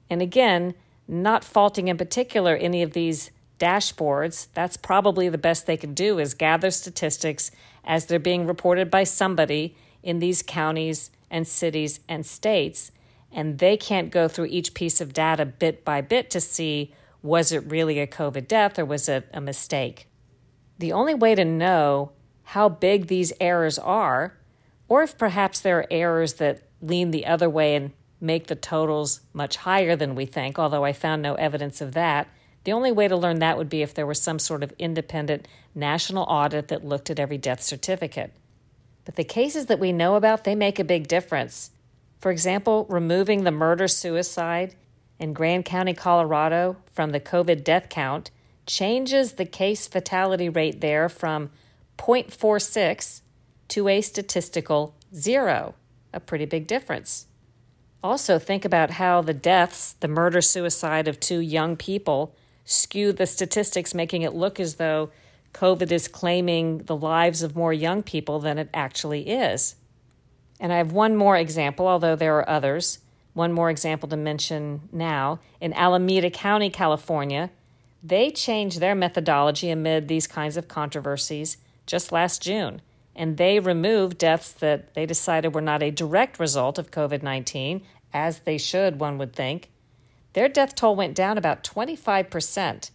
And 0.08 0.22
again, 0.22 0.74
not 1.08 1.44
faulting 1.44 1.88
in 1.88 1.96
particular 1.96 2.56
any 2.56 2.82
of 2.82 2.92
these 2.92 3.30
dashboards, 3.58 4.48
that's 4.54 4.76
probably 4.76 5.28
the 5.28 5.38
best 5.38 5.66
they 5.66 5.76
can 5.76 5.94
do 5.94 6.18
is 6.18 6.34
gather 6.34 6.70
statistics 6.70 7.50
as 7.84 8.06
they're 8.06 8.18
being 8.18 8.46
reported 8.46 8.90
by 8.90 9.04
somebody 9.04 9.76
in 10.02 10.18
these 10.18 10.42
counties 10.42 11.10
and 11.30 11.46
cities 11.46 12.00
and 12.08 12.26
states. 12.26 12.90
And 13.30 13.58
they 13.58 13.76
can't 13.76 14.10
go 14.10 14.28
through 14.28 14.46
each 14.46 14.74
piece 14.74 15.00
of 15.00 15.12
data 15.12 15.46
bit 15.46 15.84
by 15.84 16.00
bit 16.00 16.28
to 16.30 16.40
see 16.40 16.92
was 17.22 17.52
it 17.52 17.70
really 17.70 18.00
a 18.00 18.06
COVID 18.06 18.48
death 18.48 18.78
or 18.78 18.84
was 18.84 19.08
it 19.08 19.28
a 19.32 19.40
mistake. 19.40 20.08
The 20.78 20.92
only 20.92 21.14
way 21.14 21.34
to 21.34 21.44
know 21.44 22.12
how 22.42 22.68
big 22.68 23.06
these 23.06 23.32
errors 23.40 23.78
are, 23.78 24.36
or 24.88 25.02
if 25.02 25.16
perhaps 25.16 25.60
there 25.60 25.78
are 25.78 25.86
errors 25.90 26.34
that 26.34 26.62
lean 26.82 27.10
the 27.10 27.24
other 27.24 27.48
way 27.48 27.74
and 27.74 27.92
make 28.20 28.48
the 28.48 28.56
totals 28.56 29.20
much 29.32 29.56
higher 29.56 29.96
than 29.96 30.14
we 30.14 30.26
think, 30.26 30.58
although 30.58 30.84
I 30.84 30.92
found 30.92 31.22
no 31.22 31.34
evidence 31.34 31.80
of 31.80 31.92
that. 31.92 32.28
The 32.64 32.72
only 32.72 32.92
way 32.92 33.08
to 33.08 33.16
learn 33.16 33.40
that 33.40 33.58
would 33.58 33.68
be 33.68 33.82
if 33.82 33.94
there 33.94 34.06
was 34.06 34.20
some 34.20 34.38
sort 34.38 34.62
of 34.62 34.72
independent 34.78 35.48
national 35.74 36.24
audit 36.24 36.68
that 36.68 36.84
looked 36.84 37.10
at 37.10 37.18
every 37.18 37.38
death 37.38 37.62
certificate. 37.62 38.32
But 39.04 39.16
the 39.16 39.24
cases 39.24 39.66
that 39.66 39.80
we 39.80 39.92
know 39.92 40.14
about, 40.14 40.44
they 40.44 40.54
make 40.54 40.78
a 40.78 40.84
big 40.84 41.08
difference. 41.08 41.72
For 42.20 42.30
example, 42.30 42.86
removing 42.88 43.42
the 43.42 43.50
murder 43.50 43.88
suicide 43.88 44.76
in 45.18 45.32
Grand 45.32 45.64
County, 45.64 45.94
Colorado 45.94 46.76
from 46.92 47.10
the 47.10 47.18
COVID 47.18 47.64
death 47.64 47.88
count 47.88 48.30
changes 48.64 49.32
the 49.32 49.44
case 49.44 49.88
fatality 49.88 50.48
rate 50.48 50.80
there 50.80 51.08
from 51.08 51.50
0.46 51.98 53.22
to 53.68 53.88
a 53.88 54.00
statistical 54.00 54.94
zero 55.12 55.74
a 56.12 56.20
pretty 56.20 56.44
big 56.44 56.66
difference. 56.66 57.26
Also, 58.02 58.38
think 58.38 58.64
about 58.64 58.92
how 58.92 59.22
the 59.22 59.34
deaths, 59.34 59.94
the 60.00 60.08
murder 60.08 60.40
suicide 60.40 61.06
of 61.06 61.20
two 61.20 61.38
young 61.38 61.76
people, 61.76 62.34
skew 62.64 63.12
the 63.12 63.26
statistics, 63.26 63.94
making 63.94 64.22
it 64.22 64.34
look 64.34 64.58
as 64.58 64.74
though 64.74 65.10
COVID 65.54 65.92
is 65.92 66.08
claiming 66.08 66.78
the 66.78 66.96
lives 66.96 67.42
of 67.42 67.54
more 67.54 67.72
young 67.72 68.02
people 68.02 68.40
than 68.40 68.58
it 68.58 68.70
actually 68.74 69.28
is. 69.28 69.76
And 70.58 70.72
I 70.72 70.78
have 70.78 70.92
one 70.92 71.16
more 71.16 71.36
example, 71.36 71.86
although 71.86 72.16
there 72.16 72.36
are 72.38 72.48
others. 72.48 72.98
One 73.34 73.52
more 73.52 73.70
example 73.70 74.08
to 74.08 74.16
mention 74.16 74.88
now. 74.92 75.40
In 75.60 75.72
Alameda 75.72 76.30
County, 76.30 76.70
California, 76.70 77.50
they 78.02 78.30
changed 78.30 78.80
their 78.80 78.94
methodology 78.94 79.70
amid 79.70 80.08
these 80.08 80.26
kinds 80.26 80.56
of 80.56 80.68
controversies 80.68 81.56
just 81.86 82.12
last 82.12 82.42
June 82.42 82.80
and 83.14 83.36
they 83.36 83.58
removed 83.58 84.18
deaths 84.18 84.52
that 84.52 84.94
they 84.94 85.06
decided 85.06 85.54
were 85.54 85.60
not 85.60 85.82
a 85.82 85.90
direct 85.90 86.38
result 86.38 86.78
of 86.78 86.90
COVID 86.90 87.22
19, 87.22 87.82
as 88.12 88.40
they 88.40 88.58
should, 88.58 89.00
one 89.00 89.18
would 89.18 89.34
think. 89.34 89.70
Their 90.32 90.48
death 90.48 90.74
toll 90.74 90.96
went 90.96 91.14
down 91.14 91.36
about 91.36 91.64
25%. 91.64 92.90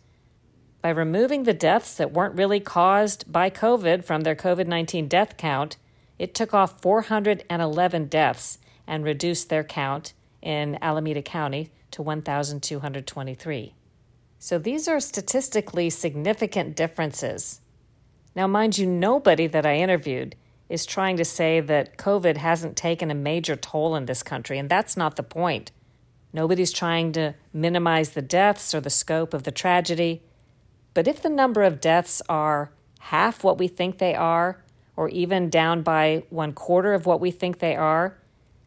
By 0.81 0.89
removing 0.89 1.43
the 1.43 1.53
deaths 1.53 1.95
that 1.95 2.13
weren't 2.13 2.35
really 2.35 2.59
caused 2.59 3.31
by 3.31 3.49
COVID 3.49 4.03
from 4.03 4.21
their 4.21 4.35
COVID 4.35 4.67
19 4.67 5.07
death 5.07 5.37
count, 5.37 5.77
it 6.17 6.33
took 6.33 6.53
off 6.53 6.81
411 6.81 8.05
deaths 8.07 8.57
and 8.87 9.03
reduced 9.03 9.49
their 9.49 9.63
count 9.63 10.13
in 10.41 10.77
Alameda 10.81 11.21
County 11.21 11.71
to 11.91 12.01
1,223. 12.01 13.73
So 14.39 14.57
these 14.57 14.87
are 14.87 14.99
statistically 14.99 15.89
significant 15.89 16.75
differences. 16.75 17.61
Now, 18.37 18.45
mind 18.45 18.77
you, 18.77 18.85
nobody 18.85 19.47
that 19.47 19.65
I 19.65 19.77
interviewed 19.77 20.35
is 20.69 20.85
trying 20.85 21.17
to 21.17 21.25
say 21.25 21.59
that 21.59 21.97
COVID 21.97 22.37
hasn't 22.37 22.77
taken 22.77 23.09
a 23.09 23.15
major 23.15 23.55
toll 23.55 23.95
in 23.95 24.05
this 24.05 24.21
country, 24.21 24.59
and 24.59 24.69
that's 24.69 24.95
not 24.95 25.15
the 25.15 25.23
point. 25.23 25.71
Nobody's 26.31 26.71
trying 26.71 27.13
to 27.13 27.33
minimize 27.51 28.11
the 28.11 28.21
deaths 28.21 28.75
or 28.75 28.79
the 28.79 28.91
scope 28.91 29.33
of 29.33 29.41
the 29.41 29.49
tragedy. 29.49 30.21
But 30.93 31.07
if 31.07 31.19
the 31.19 31.31
number 31.31 31.63
of 31.63 31.81
deaths 31.81 32.21
are 32.29 32.69
half 32.99 33.43
what 33.43 33.57
we 33.57 33.67
think 33.67 33.97
they 33.97 34.13
are, 34.13 34.63
or 34.95 35.09
even 35.09 35.49
down 35.49 35.81
by 35.81 36.21
one 36.29 36.53
quarter 36.53 36.93
of 36.93 37.07
what 37.07 37.19
we 37.19 37.31
think 37.31 37.57
they 37.57 37.75
are, 37.75 38.19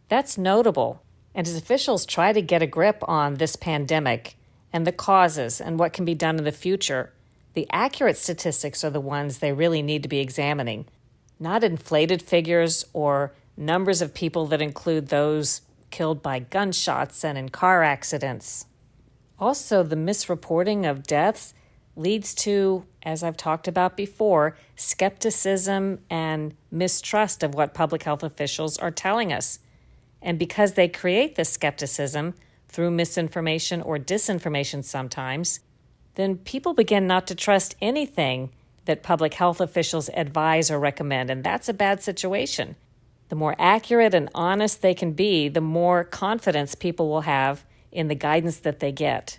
that's 0.09 0.37
notable. 0.37 1.01
And 1.33 1.47
as 1.47 1.57
officials 1.57 2.05
try 2.05 2.33
to 2.33 2.43
get 2.43 2.61
a 2.61 2.67
grip 2.67 3.05
on 3.07 3.35
this 3.35 3.55
pandemic 3.55 4.35
and 4.73 4.85
the 4.85 4.91
causes 4.91 5.61
and 5.61 5.79
what 5.79 5.93
can 5.93 6.05
be 6.05 6.17
done 6.17 6.39
in 6.39 6.45
the 6.45 6.51
future, 6.51 7.13
the 7.55 7.67
accurate 7.71 8.17
statistics 8.17 8.85
are 8.85 8.91
the 8.91 9.01
ones 9.01 9.39
they 9.39 9.53
really 9.53 9.83
need 9.83 10.03
to 10.03 10.09
be 10.09 10.21
examining, 10.21 10.87
not 11.39 11.65
inflated 11.65 12.23
figures 12.23 12.85
or 12.93 13.35
numbers 13.57 14.01
of 14.01 14.15
people 14.15 14.47
that 14.47 14.63
include 14.63 15.09
those 15.09 15.63
killed 15.91 16.23
by 16.23 16.39
gunshots 16.39 17.25
and 17.25 17.37
in 17.37 17.49
car 17.49 17.83
accidents. 17.83 18.67
Also, 19.39 19.83
the 19.83 19.97
misreporting 19.97 20.89
of 20.89 21.03
deaths 21.03 21.55
leads 21.97 22.35
to, 22.35 22.85
as 23.03 23.23
I've 23.23 23.37
talked 23.37 23.67
about 23.67 23.97
before, 23.97 24.57
skepticism 24.77 26.01
and 26.09 26.55
mistrust 26.71 27.43
of 27.43 27.55
what 27.55 27.75
public 27.75 28.05
health 28.05 28.23
officials 28.23 28.79
are 28.79 28.91
telling 28.91 29.33
us. 29.33 29.59
And 30.23 30.39
because 30.39 30.75
they 30.75 30.89
create 30.89 31.35
this 31.35 31.51
skepticism 31.51 32.35
through 32.69 32.93
misinformation 32.93 33.83
or 33.83 33.99
disinformation 33.99 34.85
sometimes, 34.85 35.61
then 36.21 36.37
people 36.37 36.75
begin 36.75 37.07
not 37.07 37.27
to 37.29 37.35
trust 37.35 37.77
anything 37.81 38.51
that 38.85 39.03
public 39.03 39.35
health 39.35 39.61
officials 39.61 40.11
advise 40.15 40.71
or 40.71 40.79
recommend, 40.79 41.31
and 41.31 41.45
that's 41.45 41.69
a 41.69 41.75
bad 41.75 42.03
situation. 42.03 42.77
The 43.29 43.37
more 43.37 43.55
accurate 43.59 44.15
and 44.15 44.29
honest 44.35 44.83
they 44.83 44.95
can 44.95 45.13
be, 45.13 45.49
the 45.49 45.61
more 45.61 46.03
confidence 46.03 46.75
people 46.75 47.09
will 47.09 47.23
have 47.23 47.65
in 47.93 48.09
the 48.09 48.15
guidance 48.15 48.59
that 48.59 48.81
they 48.81 48.93
get. 48.93 49.39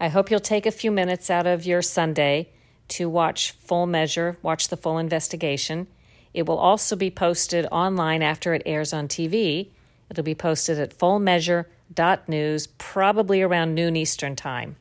I 0.00 0.08
hope 0.08 0.30
you'll 0.30 0.40
take 0.40 0.66
a 0.66 0.72
few 0.72 0.90
minutes 0.90 1.30
out 1.30 1.46
of 1.46 1.66
your 1.66 1.82
Sunday 1.82 2.50
to 2.88 3.08
watch 3.08 3.52
Full 3.52 3.86
Measure, 3.86 4.38
watch 4.42 4.68
the 4.68 4.76
full 4.76 4.98
investigation. 4.98 5.86
It 6.34 6.46
will 6.46 6.58
also 6.58 6.96
be 6.96 7.10
posted 7.10 7.66
online 7.70 8.22
after 8.22 8.54
it 8.54 8.62
airs 8.66 8.92
on 8.92 9.08
TV. 9.08 9.68
It'll 10.10 10.24
be 10.24 10.34
posted 10.34 10.78
at 10.78 10.96
fullmeasure.news, 10.96 12.66
probably 12.78 13.42
around 13.42 13.74
noon 13.74 13.96
Eastern 13.96 14.36
Time. 14.36 14.76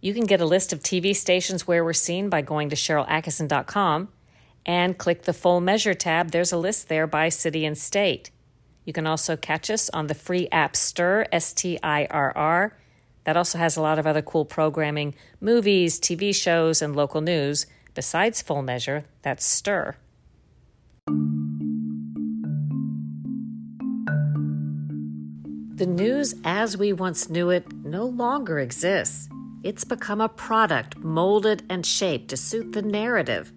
You 0.00 0.14
can 0.14 0.24
get 0.24 0.40
a 0.40 0.46
list 0.46 0.72
of 0.72 0.80
TV 0.80 1.14
stations 1.14 1.66
where 1.66 1.84
we're 1.84 1.92
seen 1.92 2.30
by 2.30 2.40
going 2.40 2.70
to 2.70 2.76
SharylAttkisson.com 2.76 4.08
and 4.64 4.98
click 4.98 5.22
the 5.22 5.32
Full 5.32 5.60
Measure 5.60 5.94
tab. 5.94 6.30
There's 6.30 6.52
a 6.52 6.58
list 6.58 6.88
there 6.88 7.06
by 7.06 7.28
city 7.28 7.66
and 7.66 7.76
state. 7.76 8.30
You 8.84 8.92
can 8.92 9.06
also 9.06 9.36
catch 9.36 9.70
us 9.70 9.90
on 9.90 10.06
the 10.06 10.14
free 10.14 10.48
app 10.50 10.72
Stirr, 10.72 11.26
S 11.30 11.52
T 11.52 11.78
I 11.82 12.06
R 12.10 12.32
R. 12.34 12.76
That 13.24 13.36
also 13.36 13.58
has 13.58 13.76
a 13.76 13.82
lot 13.82 13.98
of 13.98 14.06
other 14.06 14.22
cool 14.22 14.46
programming, 14.46 15.14
movies, 15.40 16.00
TV 16.00 16.34
shows, 16.34 16.80
and 16.80 16.96
local 16.96 17.20
news. 17.20 17.66
Besides 17.94 18.40
Full 18.40 18.62
Measure, 18.62 19.04
that's 19.22 19.46
Stirr. 19.46 19.96
The 25.76 25.86
news 25.86 26.34
as 26.44 26.76
we 26.76 26.92
once 26.92 27.30
knew 27.30 27.50
it 27.50 27.72
no 27.72 28.04
longer 28.04 28.58
exists. 28.58 29.29
It's 29.62 29.84
become 29.84 30.20
a 30.20 30.28
product 30.28 30.96
molded 30.98 31.64
and 31.68 31.84
shaped 31.84 32.28
to 32.28 32.36
suit 32.36 32.72
the 32.72 32.82
narrative 32.82 33.52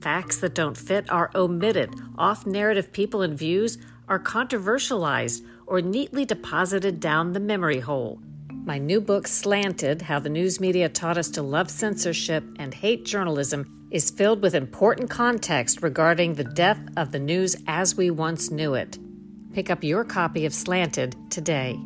Facts 0.00 0.38
that 0.38 0.54
don't 0.54 0.76
fit 0.76 1.10
are 1.10 1.30
omitted. 1.34 1.92
Off 2.16 2.46
narrative 2.46 2.92
people 2.92 3.22
and 3.22 3.36
views 3.36 3.78
are 4.08 4.18
controversialized 4.18 5.44
or 5.66 5.80
neatly 5.80 6.24
deposited 6.24 7.00
down 7.00 7.32
the 7.32 7.40
memory 7.40 7.80
hole. 7.80 8.20
My 8.64 8.78
new 8.78 9.00
book, 9.00 9.26
Slanted 9.26 10.02
How 10.02 10.18
the 10.18 10.28
News 10.28 10.60
Media 10.60 10.88
Taught 10.88 11.18
Us 11.18 11.28
to 11.30 11.42
Love 11.42 11.70
Censorship 11.70 12.44
and 12.58 12.74
Hate 12.74 13.04
Journalism, 13.04 13.88
is 13.90 14.10
filled 14.10 14.42
with 14.42 14.54
important 14.54 15.10
context 15.10 15.82
regarding 15.82 16.34
the 16.34 16.44
death 16.44 16.80
of 16.96 17.12
the 17.12 17.18
news 17.18 17.56
as 17.66 17.96
we 17.96 18.10
once 18.10 18.50
knew 18.50 18.74
it. 18.74 18.98
Pick 19.54 19.70
up 19.70 19.82
your 19.82 20.04
copy 20.04 20.44
of 20.46 20.54
Slanted 20.54 21.16
today. 21.30 21.78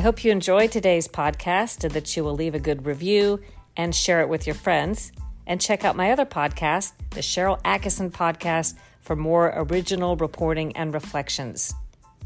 I 0.00 0.02
hope 0.02 0.24
you 0.24 0.32
enjoy 0.32 0.66
today's 0.66 1.06
podcast 1.06 1.84
and 1.84 1.92
that 1.92 2.16
you 2.16 2.24
will 2.24 2.32
leave 2.32 2.54
a 2.54 2.58
good 2.58 2.86
review 2.86 3.38
and 3.76 3.94
share 3.94 4.22
it 4.22 4.30
with 4.30 4.46
your 4.46 4.54
friends. 4.54 5.12
And 5.46 5.60
check 5.60 5.84
out 5.84 5.94
my 5.94 6.10
other 6.10 6.24
podcast, 6.24 6.92
the 7.10 7.20
Sharyl 7.20 7.60
Attkisson 7.64 8.10
Podcast, 8.10 8.76
for 9.02 9.14
more 9.14 9.52
original 9.54 10.16
reporting 10.16 10.74
and 10.74 10.94
reflections. 10.94 11.74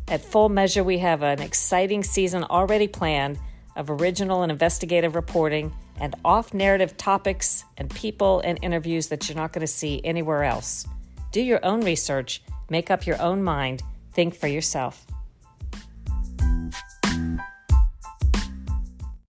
At 0.06 0.24
Full 0.24 0.50
Measure, 0.50 0.84
we 0.84 0.98
have 0.98 1.24
an 1.24 1.42
exciting 1.42 2.04
season 2.04 2.44
already 2.44 2.86
planned 2.86 3.40
of 3.74 3.90
original 3.90 4.44
and 4.44 4.52
investigative 4.52 5.16
reporting 5.16 5.74
and 5.98 6.14
off 6.24 6.54
narrative 6.54 6.96
topics 6.96 7.64
and 7.76 7.90
people 7.90 8.38
and 8.44 8.56
interviews 8.62 9.08
that 9.08 9.28
you're 9.28 9.36
not 9.36 9.52
going 9.52 9.66
to 9.66 9.72
see 9.72 10.00
anywhere 10.04 10.44
else. 10.44 10.86
Do 11.32 11.40
your 11.42 11.58
own 11.66 11.80
research, 11.80 12.40
make 12.70 12.92
up 12.92 13.04
your 13.04 13.20
own 13.20 13.42
mind, 13.42 13.82
think 14.12 14.36
for 14.36 14.46
yourself. 14.46 15.04